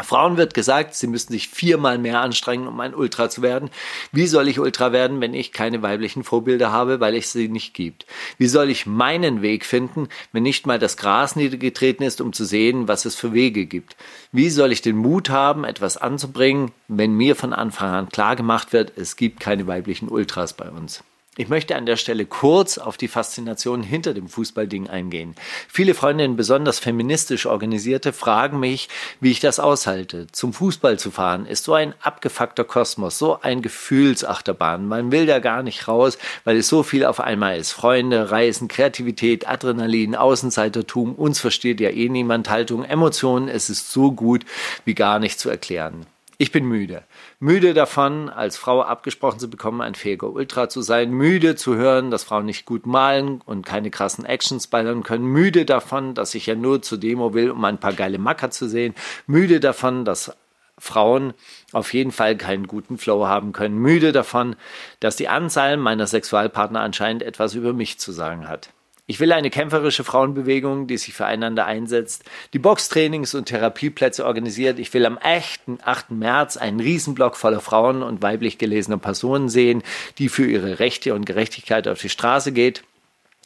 [0.03, 3.69] Frauen wird gesagt, sie müssten sich viermal mehr anstrengen, um ein Ultra zu werden.
[4.11, 7.73] Wie soll ich Ultra werden, wenn ich keine weiblichen Vorbilder habe, weil es sie nicht
[7.73, 8.05] gibt?
[8.37, 12.45] Wie soll ich meinen Weg finden, wenn nicht mal das Gras niedergetreten ist, um zu
[12.45, 13.95] sehen, was es für Wege gibt?
[14.31, 18.73] Wie soll ich den Mut haben, etwas anzubringen, wenn mir von Anfang an klar gemacht
[18.73, 21.03] wird, es gibt keine weiblichen Ultras bei uns?
[21.37, 25.33] Ich möchte an der Stelle kurz auf die Faszination hinter dem Fußballding eingehen.
[25.69, 28.89] Viele Freundinnen, besonders feministisch organisierte, fragen mich,
[29.21, 30.27] wie ich das aushalte.
[30.33, 34.85] Zum Fußball zu fahren ist so ein abgefuckter Kosmos, so ein Gefühlsachterbahn.
[34.85, 37.71] Man will da gar nicht raus, weil es so viel auf einmal ist.
[37.71, 44.11] Freunde, Reisen, Kreativität, Adrenalin, Außenseitertum, uns versteht ja eh niemand Haltung, Emotionen, es ist so
[44.11, 44.43] gut
[44.83, 46.05] wie gar nicht zu erklären.
[46.41, 47.03] Ich bin müde.
[47.39, 51.11] Müde davon, als Frau abgesprochen zu bekommen, ein fähiger Ultra zu sein.
[51.11, 55.25] Müde zu hören, dass Frauen nicht gut malen und keine krassen Actions ballern können.
[55.25, 58.67] Müde davon, dass ich ja nur zur Demo will, um ein paar geile Macker zu
[58.67, 58.95] sehen.
[59.27, 60.35] Müde davon, dass
[60.79, 61.35] Frauen
[61.73, 63.77] auf jeden Fall keinen guten Flow haben können.
[63.77, 64.55] Müde davon,
[64.99, 68.71] dass die Anzahl meiner Sexualpartner anscheinend etwas über mich zu sagen hat.
[69.11, 74.79] Ich will eine kämpferische Frauenbewegung, die sich füreinander einsetzt, die Boxtrainings und Therapieplätze organisiert.
[74.79, 75.83] Ich will am 8.
[75.83, 76.11] 8.
[76.11, 79.83] März einen Riesenblock voller Frauen und weiblich gelesener Personen sehen,
[80.17, 82.83] die für ihre Rechte und Gerechtigkeit auf die Straße geht.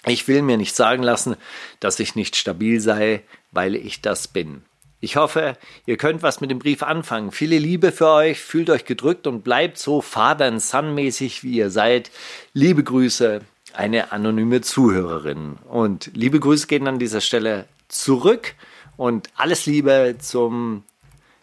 [0.06, 1.36] Ich will mir nicht sagen lassen,
[1.80, 4.62] dass ich nicht stabil sei, weil ich das bin.
[5.00, 5.58] Ich hoffe,
[5.88, 7.32] ihr könnt was mit dem Brief anfangen.
[7.32, 11.72] Viele Liebe für euch, fühlt euch gedrückt und bleibt so Father and Son-mäßig, wie ihr
[11.72, 12.12] seid.
[12.54, 13.42] Liebe Grüße,
[13.76, 15.58] eine anonyme Zuhörerin.
[15.70, 18.56] Und liebe Grüße gehen an dieser Stelle zurück
[18.98, 20.84] und alles Liebe zum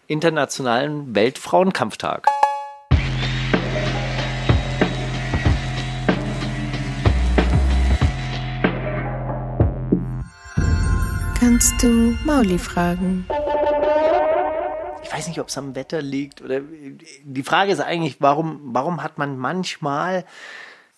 [0.06, 2.26] Internationalen Weltfrauenkampftag.
[11.38, 13.26] Kannst du Mauli fragen?
[15.02, 16.60] Ich weiß nicht, ob es am Wetter liegt oder
[17.24, 20.24] die Frage ist eigentlich, warum, warum hat man manchmal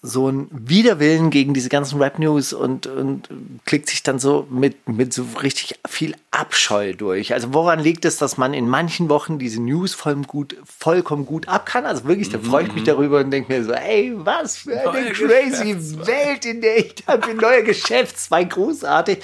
[0.07, 3.31] so ein Widerwillen gegen diese ganzen Rap-News und, und
[3.65, 7.33] klickt sich dann so mit, mit so richtig viel Abscheu durch.
[7.33, 11.49] Also woran liegt es, dass man in manchen Wochen diese News vollkommen gut, vollkommen gut
[11.49, 11.87] ab kann?
[11.87, 14.85] Also wirklich, da freue ich mich darüber und denke mir so, ey, was für eine
[14.85, 15.75] Neue crazy
[16.07, 17.39] Welt, in der ich da bin.
[17.39, 19.21] Neuer Geschäftszweig, großartig.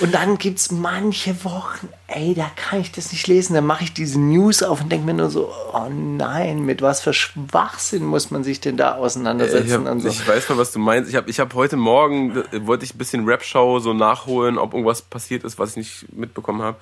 [0.00, 3.54] Und dann gibt's manche Wochen, ey, da kann ich das nicht lesen.
[3.54, 7.00] Dann mache ich diese News auf und denke mir nur so, oh nein, mit was
[7.00, 9.66] für Schwachsinn muss man sich denn da auseinandersetzen?
[9.66, 10.08] Ich, hab, und so.
[10.08, 11.10] ich weiß mal, was du meinst.
[11.10, 14.72] Ich habe ich hab heute Morgen, äh, wollte ich ein bisschen Rap-Show so nachholen, ob
[14.72, 16.78] irgendwas passiert ist, was ich nicht mitbekommen habe.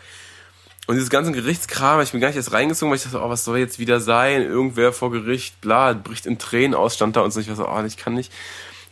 [0.87, 3.45] Und dieses ganze Gerichtskram, ich bin gar nicht erst reingezogen, weil ich dachte, oh, was
[3.45, 4.43] soll jetzt wieder sein?
[4.43, 7.39] Irgendwer vor Gericht, bla, bricht in Tränen aus, stand da und so.
[7.39, 8.33] Ich war so, oh, ich kann nicht,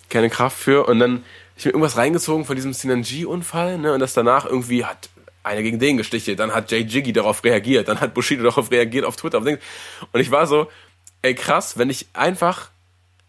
[0.08, 0.86] keine Kraft für.
[0.86, 1.24] Und dann
[1.56, 3.92] ich mir irgendwas reingezogen von diesem Sinanji-Unfall, ne?
[3.92, 5.08] Und das danach irgendwie hat
[5.42, 9.04] einer gegen den gestichelt, dann hat Jay Jiggy darauf reagiert, dann hat Bushido darauf reagiert
[9.04, 9.38] auf Twitter.
[9.38, 9.58] Und
[10.14, 10.68] ich war so,
[11.22, 12.70] ey krass, wenn ich einfach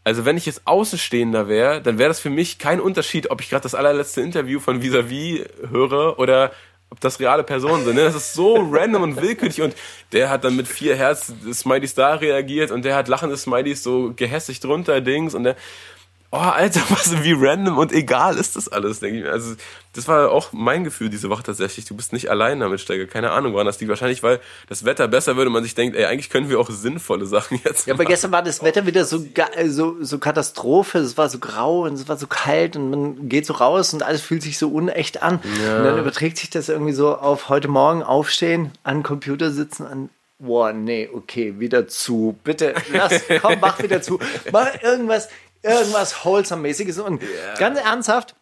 [0.04, 3.50] also wenn ich jetzt Außenstehender wäre, dann wäre das für mich kein Unterschied, ob ich
[3.50, 6.52] gerade das allerletzte Interview von Visavi höre oder
[6.90, 7.96] ob das reale Personen sind.
[7.96, 8.04] Ne?
[8.04, 9.76] Das ist so random und willkürlich und
[10.12, 14.60] der hat dann mit vier Herz-Smileys da reagiert und der hat lachende Smileys so gehässig
[14.60, 15.56] drunter, Dings und der
[16.32, 19.32] Oh, Alter, was, wie random und egal ist das alles, denke ich mir.
[19.32, 19.56] Also,
[19.94, 21.86] das war auch mein Gefühl diese Woche tatsächlich.
[21.86, 23.08] Du bist nicht allein damit, Steiger.
[23.08, 23.90] Keine Ahnung, woran das liegt.
[23.90, 27.26] Wahrscheinlich, weil das Wetter besser würde man sich denkt, ey, eigentlich können wir auch sinnvolle
[27.26, 28.12] Sachen jetzt Ja, aber machen.
[28.12, 31.00] gestern war das Wetter wieder so, ga- so, so Katastrophe.
[31.00, 34.04] Es war so grau und es war so kalt und man geht so raus und
[34.04, 35.38] alles fühlt sich so unecht an.
[35.44, 40.10] Und dann überträgt sich das irgendwie so auf heute Morgen aufstehen, an Computer sitzen, an
[40.42, 42.38] Boah, nee, okay, wieder zu.
[42.46, 44.20] Bitte, lass, komm, mach wieder zu.
[44.54, 45.28] Mach irgendwas,
[45.64, 47.00] irgendwas Wholesome-mäßiges.
[47.00, 47.22] Und
[47.58, 48.36] ganz ernsthaft,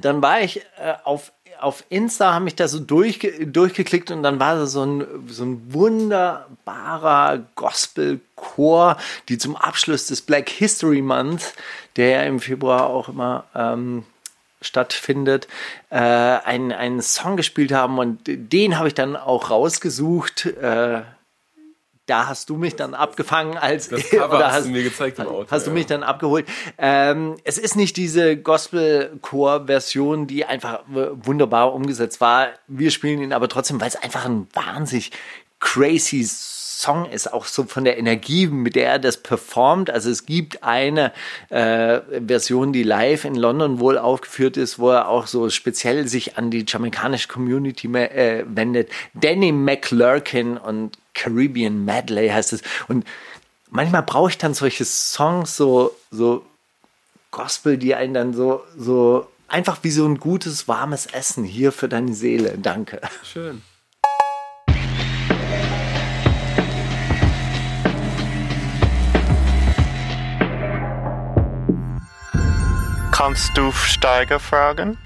[0.00, 4.40] dann war ich äh, auf, auf Insta, habe mich da so durchge durchgeklickt und dann
[4.40, 8.96] war da so ein, so ein wunderbarer Gospelchor,
[9.28, 11.54] die zum Abschluss des Black History Month,
[11.96, 14.04] der ja im Februar auch immer ähm,
[14.60, 15.48] stattfindet,
[15.90, 20.46] äh, einen, einen Song gespielt haben und den habe ich dann auch rausgesucht.
[20.46, 21.02] Äh,
[22.12, 25.26] da hast du mich dann abgefangen als Das Cover oder hast du mir gezeigt im
[25.28, 25.74] Auto, Hast du ja.
[25.74, 26.46] mich dann abgeholt.
[26.76, 32.48] Ähm, es ist nicht diese Gospel-Chor-Version, die einfach wunderbar umgesetzt war.
[32.68, 35.10] Wir spielen ihn aber trotzdem, weil es einfach ein wahnsinnig
[35.58, 36.22] crazy
[36.82, 39.88] Song ist, auch so von der Energie, mit der er das performt.
[39.88, 41.12] Also es gibt eine
[41.48, 46.36] äh, Version, die live in London wohl aufgeführt ist, wo er auch so speziell sich
[46.36, 48.90] an die jamaikanische Community äh, wendet.
[49.14, 52.62] Danny McLurkin und Caribbean Medley heißt es.
[52.88, 53.06] Und
[53.70, 56.44] manchmal brauche ich dann solche Songs, so, so
[57.30, 61.88] Gospel, die einen dann so, so einfach wie so ein gutes, warmes Essen hier für
[61.88, 62.58] deine Seele.
[62.58, 63.00] Danke.
[63.22, 63.62] Schön.
[73.12, 74.98] Kannst du Steiger fragen?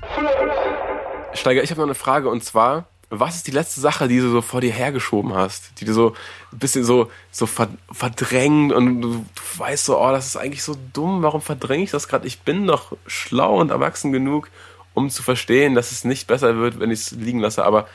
[1.34, 4.30] Steiger, ich habe noch eine Frage und zwar, was ist die letzte Sache, die du
[4.30, 6.14] so vor dir hergeschoben hast, die du so
[6.52, 10.64] ein bisschen so, so ver verdrängt und du, du weißt so, oh, das ist eigentlich
[10.64, 12.26] so dumm, warum verdränge ich das gerade?
[12.26, 14.50] Ich bin doch schlau und erwachsen genug,
[14.94, 17.86] um zu verstehen, dass es nicht besser wird, wenn ich es liegen lasse, aber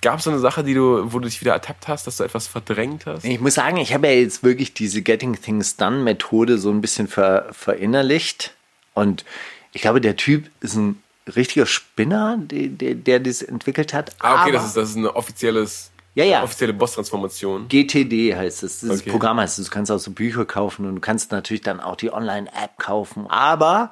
[0.00, 2.24] gab es so eine Sache, die du, wo du dich wieder ertappt hast, dass du
[2.24, 3.24] etwas verdrängt hast?
[3.24, 6.80] Ich muss sagen, ich habe ja jetzt wirklich diese Getting Things Done Methode so ein
[6.80, 8.54] bisschen ver, verinnerlicht.
[8.94, 9.24] Und
[9.72, 11.01] ich glaube, der Typ ist ein
[11.34, 14.14] richtiger Spinner, der, der, der das entwickelt hat.
[14.20, 16.42] Ah, okay, das ist, das ist eine offizielles, Ja, ja.
[16.42, 17.68] offizielle Boss-Transformation.
[17.68, 18.80] GTD heißt es.
[18.80, 19.10] Das Okay.
[19.10, 19.66] Programm heißt es.
[19.66, 23.26] Du kannst auch so Bücher kaufen und du kannst natürlich dann auch die Online-App kaufen.
[23.28, 23.90] Aber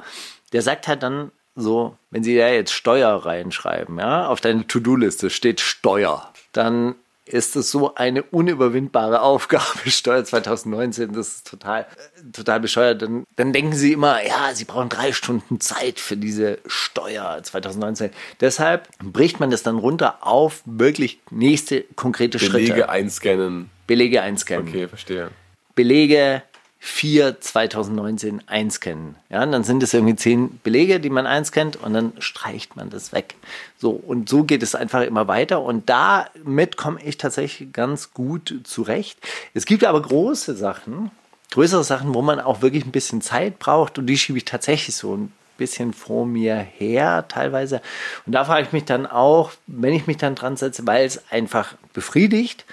[0.53, 5.31] der sagt halt dann so, wenn sie da jetzt Steuer reinschreiben, ja, auf deine To-Do-Liste
[5.31, 6.95] steht Steuer, dann
[7.33, 13.03] ist es so eine unüberwindbare Aufgabe, Steuer 2019, das ist total, äh, total bescheuert.
[13.03, 18.11] Dann, dann denken sie immer, ja, sie brauchen drei Stunden Zeit für diese Steuer 2019.
[18.41, 22.89] Deshalb bricht man das dann runter auf wirklich nächste konkrete Belege Schritte.
[22.89, 23.71] einscannen.
[23.87, 24.69] Belege einscannen.
[24.69, 25.31] Okay, verstehe.
[25.75, 26.43] Belege
[26.83, 29.17] 4 2019 einscannen.
[29.29, 32.89] Ja, und dann sind es irgendwie zehn Belege, die man einscannt und dann streicht man
[32.89, 33.35] das weg.
[33.77, 38.61] So, und so geht es einfach immer weiter und damit komme ich tatsächlich ganz gut
[38.65, 39.19] zurecht.
[39.53, 41.11] Es gibt aber große Sachen,
[41.51, 44.97] größere Sachen, wo man auch wirklich ein bisschen Zeit braucht und die schiebe ich tatsächlich
[44.97, 47.83] so ein bisschen vor mir her teilweise.
[48.25, 51.31] Und da frage ich mich dann auch, wenn ich mich dann dran setze, weil es
[51.31, 52.65] einfach befriedigt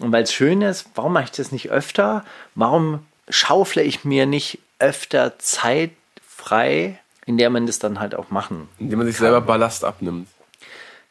[0.00, 2.26] und weil es schön ist, warum mache ich das nicht öfter?
[2.54, 5.90] Warum schaufle ich mir nicht öfter Zeit
[6.26, 10.28] frei, in der man das dann halt auch machen Indem man sich selber Ballast abnimmt.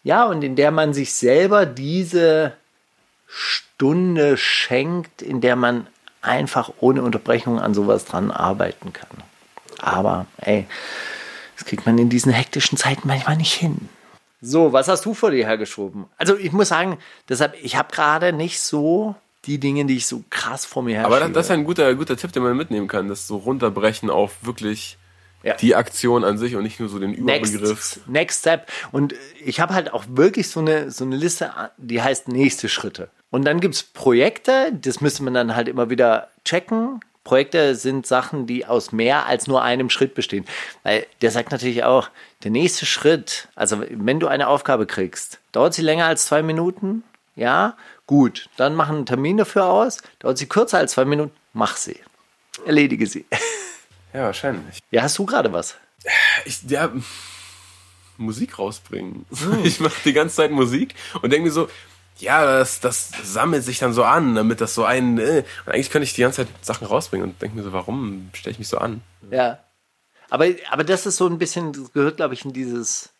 [0.03, 2.53] ja, und in der man sich selber diese
[3.27, 5.87] Stunde schenkt, in der man
[6.21, 9.09] einfach ohne Unterbrechung an sowas dran arbeiten kann.
[9.79, 10.65] Aber, ey,
[11.57, 13.89] das kriegt man in diesen hektischen Zeiten manchmal nicht hin.
[14.41, 16.05] So, was hast du vor dir hergeschoben?
[16.17, 16.97] Also, ich muss sagen,
[17.27, 19.15] deshalb, ich habe gerade nicht so
[19.45, 21.33] die Dinge, die ich so krass vor mir Aber herschiebe.
[21.33, 24.33] das, das ist ein guter, guter Tipp, den man mitnehmen kann, das so runterbrechen auf
[24.41, 24.97] wirklich
[25.43, 25.55] Ja.
[25.55, 27.61] die Aktion an sich und nicht nur so den Überbegriff.
[27.69, 28.67] Next, next Step.
[28.93, 29.13] Und
[29.43, 33.09] ich habe halt auch wirklich so eine, so eine Liste, die heißt nächste Schritte.
[33.31, 37.01] Und dann gibt es Projekte, das müsste man dann halt immer wieder checken.
[37.25, 40.45] Projekte sind Sachen, die aus mehr als nur einem Schritt bestehen.
[40.83, 42.09] Weil der sagt natürlich auch,
[42.43, 47.03] der nächste Schritt, also wenn du eine Aufgabe kriegst, dauert sie länger als zwei Minuten?
[47.35, 47.75] Ja,
[48.07, 49.99] gut, dann mach einen Termin dafür aus.
[50.19, 51.33] Dauert sie kürzer als zwei Minuten?
[51.53, 51.99] Mach sie.
[52.65, 53.25] Erledige sie.
[54.13, 54.77] Ja, wahrscheinlich.
[54.91, 55.75] Ja, hast du gerade was?
[56.45, 56.91] Ich, ja,
[58.17, 59.25] Musik rausbringen.
[59.63, 60.93] Ich mache die ganze Zeit Musik
[61.23, 61.67] und denke mir so,
[62.19, 65.17] ja, das, das sammelt sich dann so an, damit das so ein.
[65.17, 68.29] Äh, und eigentlich könnte ich die ganze Zeit Sachen rausbringen und denke mir so, warum
[68.33, 69.01] stelle ich mich so an?
[69.31, 69.59] Ja.
[70.29, 73.12] Aber, aber das ist so ein bisschen, das gehört, glaube ich, in dieses,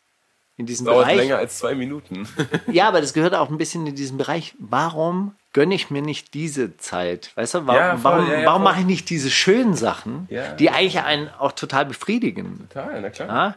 [0.58, 1.18] in diesen Dauert Bereich.
[1.18, 2.28] länger als zwei Minuten.
[2.72, 4.54] Ja, aber das gehört auch ein bisschen in diesen Bereich.
[4.60, 7.32] Warum gönne ich mir nicht diese Zeit?
[7.36, 10.28] Weißt du, warum, Ja, voll, warum, ja, ja, warum mache ich nicht diese schönen Sachen,
[10.60, 12.68] die eigentlich einen auch total befriedigen?
[12.70, 13.56] Total, na klar.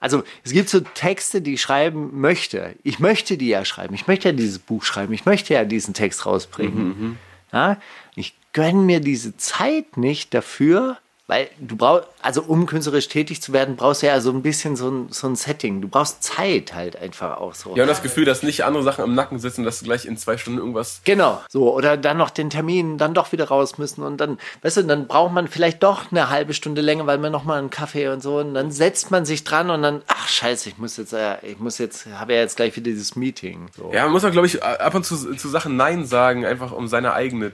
[0.00, 2.74] Also es gibt so Texte, die ich schreiben möchte.
[2.82, 3.94] Ich möchte die ja schreiben.
[3.94, 5.14] Ich möchte ja dieses Buch schreiben.
[5.14, 7.18] Ich möchte ja diesen Text rausbringen.
[7.52, 7.78] Ja?
[8.14, 13.52] Ich gönne mir diese Zeit nicht dafür, weil du brauchst, also um künstlerisch tätig zu
[13.52, 15.80] werden, brauchst du ja so ein bisschen so ein, so ein Setting.
[15.80, 17.74] Du brauchst Zeit halt einfach auch so.
[17.76, 20.16] Ja, und das Gefühl, dass nicht andere Sachen im Nacken sitzen dass du gleich in
[20.16, 21.00] zwei Stunden irgendwas.
[21.04, 24.78] Genau, so oder dann noch den Termin, dann doch wieder raus müssen und dann, weißt
[24.78, 27.70] du, dann braucht man vielleicht doch eine halbe Stunde länger, weil man noch mal einen
[27.70, 30.96] Kaffee und so und dann setzt man sich dran und dann, ach Scheiße, ich muss
[30.96, 33.68] jetzt, äh, ich muss jetzt, habe ja jetzt gleich wieder dieses Meeting.
[33.76, 33.90] So.
[33.92, 36.88] Ja, man muss auch, glaube ich, ab und zu zu Sachen Nein sagen, einfach um
[36.88, 37.52] seine eigene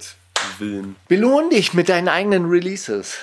[0.59, 0.97] willen.
[1.09, 3.19] Belohn dich mit deinen eigenen Releases.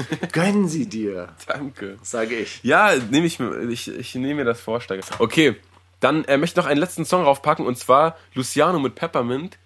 [0.32, 1.98] Gönn sie dir, Danke.
[2.02, 2.60] sage ich.
[2.62, 5.02] Ja, nehme ich ich, ich nehme mir das vor, Steiger.
[5.18, 5.56] Okay,
[6.00, 9.58] dann äh, möchte ich noch einen letzten Song raufpacken und zwar Luciano mit Peppermint.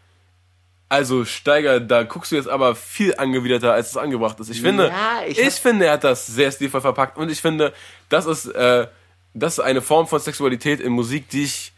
[0.88, 4.50] Also Steiger, da guckst du jetzt aber viel angewiderter, als es angebracht ist.
[4.50, 7.72] Ich finde, Ja, ich ich, finde, er hat das sehr stilvoll verpackt und ich finde,
[8.08, 8.86] das ist, äh,
[9.34, 11.72] das ist eine Form von Sexualität in Musik, die ich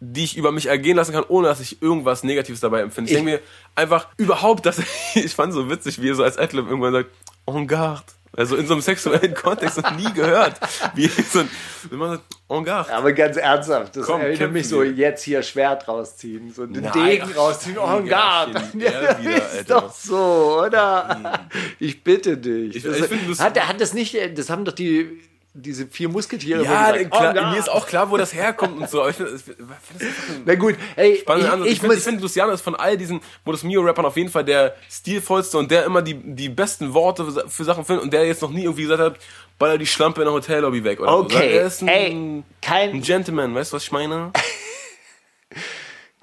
[0.00, 3.10] die ich über mich ergehen lassen kann, ohne dass ich irgendwas Negatives dabei empfinde.
[3.10, 3.40] Ich, denke mir
[3.74, 4.80] einfach überhaupt, dass
[5.14, 7.10] ich fand so witzig, wie er so als Adlib irgendwann sagt,
[7.54, 8.02] en garde.
[8.36, 10.54] Also in so einem sexuellen Kontext noch nie gehört.
[10.94, 11.50] Wie so ein,
[11.90, 12.92] wenn man sagt, en garde.
[12.94, 16.92] Aber ganz ernsthaft, das Komm, erinnert mich so, jetzt hier Schwert rausziehen, so den Nein,
[16.92, 18.70] Degen ach, rausziehen, oh Gott.
[18.70, 21.48] Kind, er wieder, ist doch so, oder?
[21.80, 22.76] Ich bitte dich.
[22.76, 25.20] Ich- das, ich finde, das- hat, hat das nicht, das haben doch die,
[25.60, 28.80] diese vier Musketiere Ja, wo gesagt, klar, oh mir ist auch klar, wo das herkommt
[28.80, 29.00] und so.
[29.00, 32.60] Aber ich finde das ein Na gut, ey, ich, ich, Ich, finde, finde, Luciano ist
[32.62, 36.48] von all diesen Modus Mio-Rappern auf jeden Fall der stilvollste und der immer die, die
[36.48, 39.16] besten Worte für- Sachen findet und der jetzt noch nie irgendwie gesagt hat,
[39.58, 41.00] baller die Schlampe in der Hotellobby weg.
[41.00, 41.38] Oder Okay, so.
[41.42, 44.32] Er ist ein, ey, ein kein, Gentleman, weißt du, was ich meine?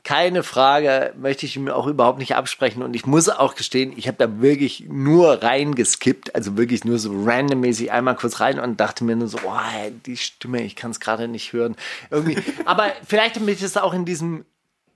[0.06, 2.84] keine Frage, möchte ich mir auch überhaupt nicht absprechen.
[2.84, 7.12] Und ich muss auch gestehen, ich habe da wirklich nur reingeskippt, also wirklich nur so
[7.24, 11.00] randommäßig einmal kurz rein und dachte mir nur so, oh, die Stimme, ich kann es
[11.00, 11.76] gerade nicht hören.
[12.12, 12.38] Irgendwie.
[12.66, 14.46] Aber vielleicht damit es auch in diesem,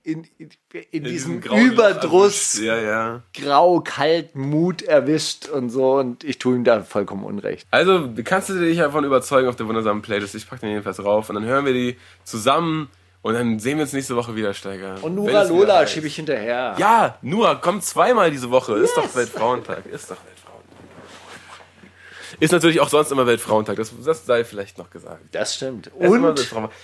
[0.04, 0.50] in, in,
[0.92, 2.60] in diesem grauen Überdruss.
[2.60, 3.22] Ja, ja.
[3.34, 5.96] grau, kalt, Mut erwischt und so.
[5.96, 7.66] Und ich tue ihm da vollkommen Unrecht.
[7.72, 10.36] Also, kannst du dich davon überzeugen auf der wundersamen Playlist?
[10.36, 12.88] Ich packe den jedenfalls rauf und dann hören wir die zusammen
[13.22, 14.96] und dann sehen wir uns nächste Woche wieder, Steiger.
[15.02, 16.74] Und Nura Lola schiebe ich hinterher.
[16.78, 18.74] Ja, Nura, kommt zweimal diese Woche.
[18.74, 19.84] Ist doch Weltfrauentag.
[19.86, 20.40] Ist doch Weltfrauentag.
[22.40, 23.76] Ist natürlich auch sonst immer Weltfrauentag.
[23.76, 25.20] Das, das sei vielleicht noch gesagt.
[25.32, 25.90] Das stimmt.
[25.94, 26.40] Und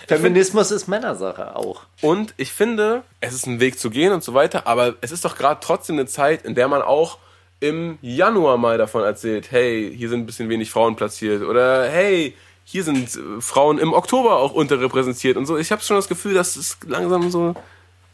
[0.06, 1.82] Feminismus ist Männersache auch.
[2.02, 5.24] Und ich finde, es ist ein Weg zu gehen und so weiter, aber es ist
[5.24, 7.18] doch gerade trotzdem eine Zeit, in der man auch
[7.60, 12.34] im Januar mal davon erzählt, hey, hier sind ein bisschen wenig Frauen platziert oder hey,
[12.68, 15.56] hier sind äh, Frauen im Oktober auch unterrepräsentiert und so.
[15.56, 17.54] Ich habe schon das Gefühl, dass es langsam so,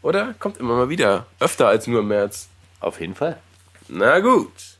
[0.03, 0.35] oder?
[0.39, 1.25] Kommt immer mal wieder.
[1.39, 2.47] Öfter als nur im März.
[2.79, 3.39] Auf jeden Fall.
[3.87, 4.72] Na gut.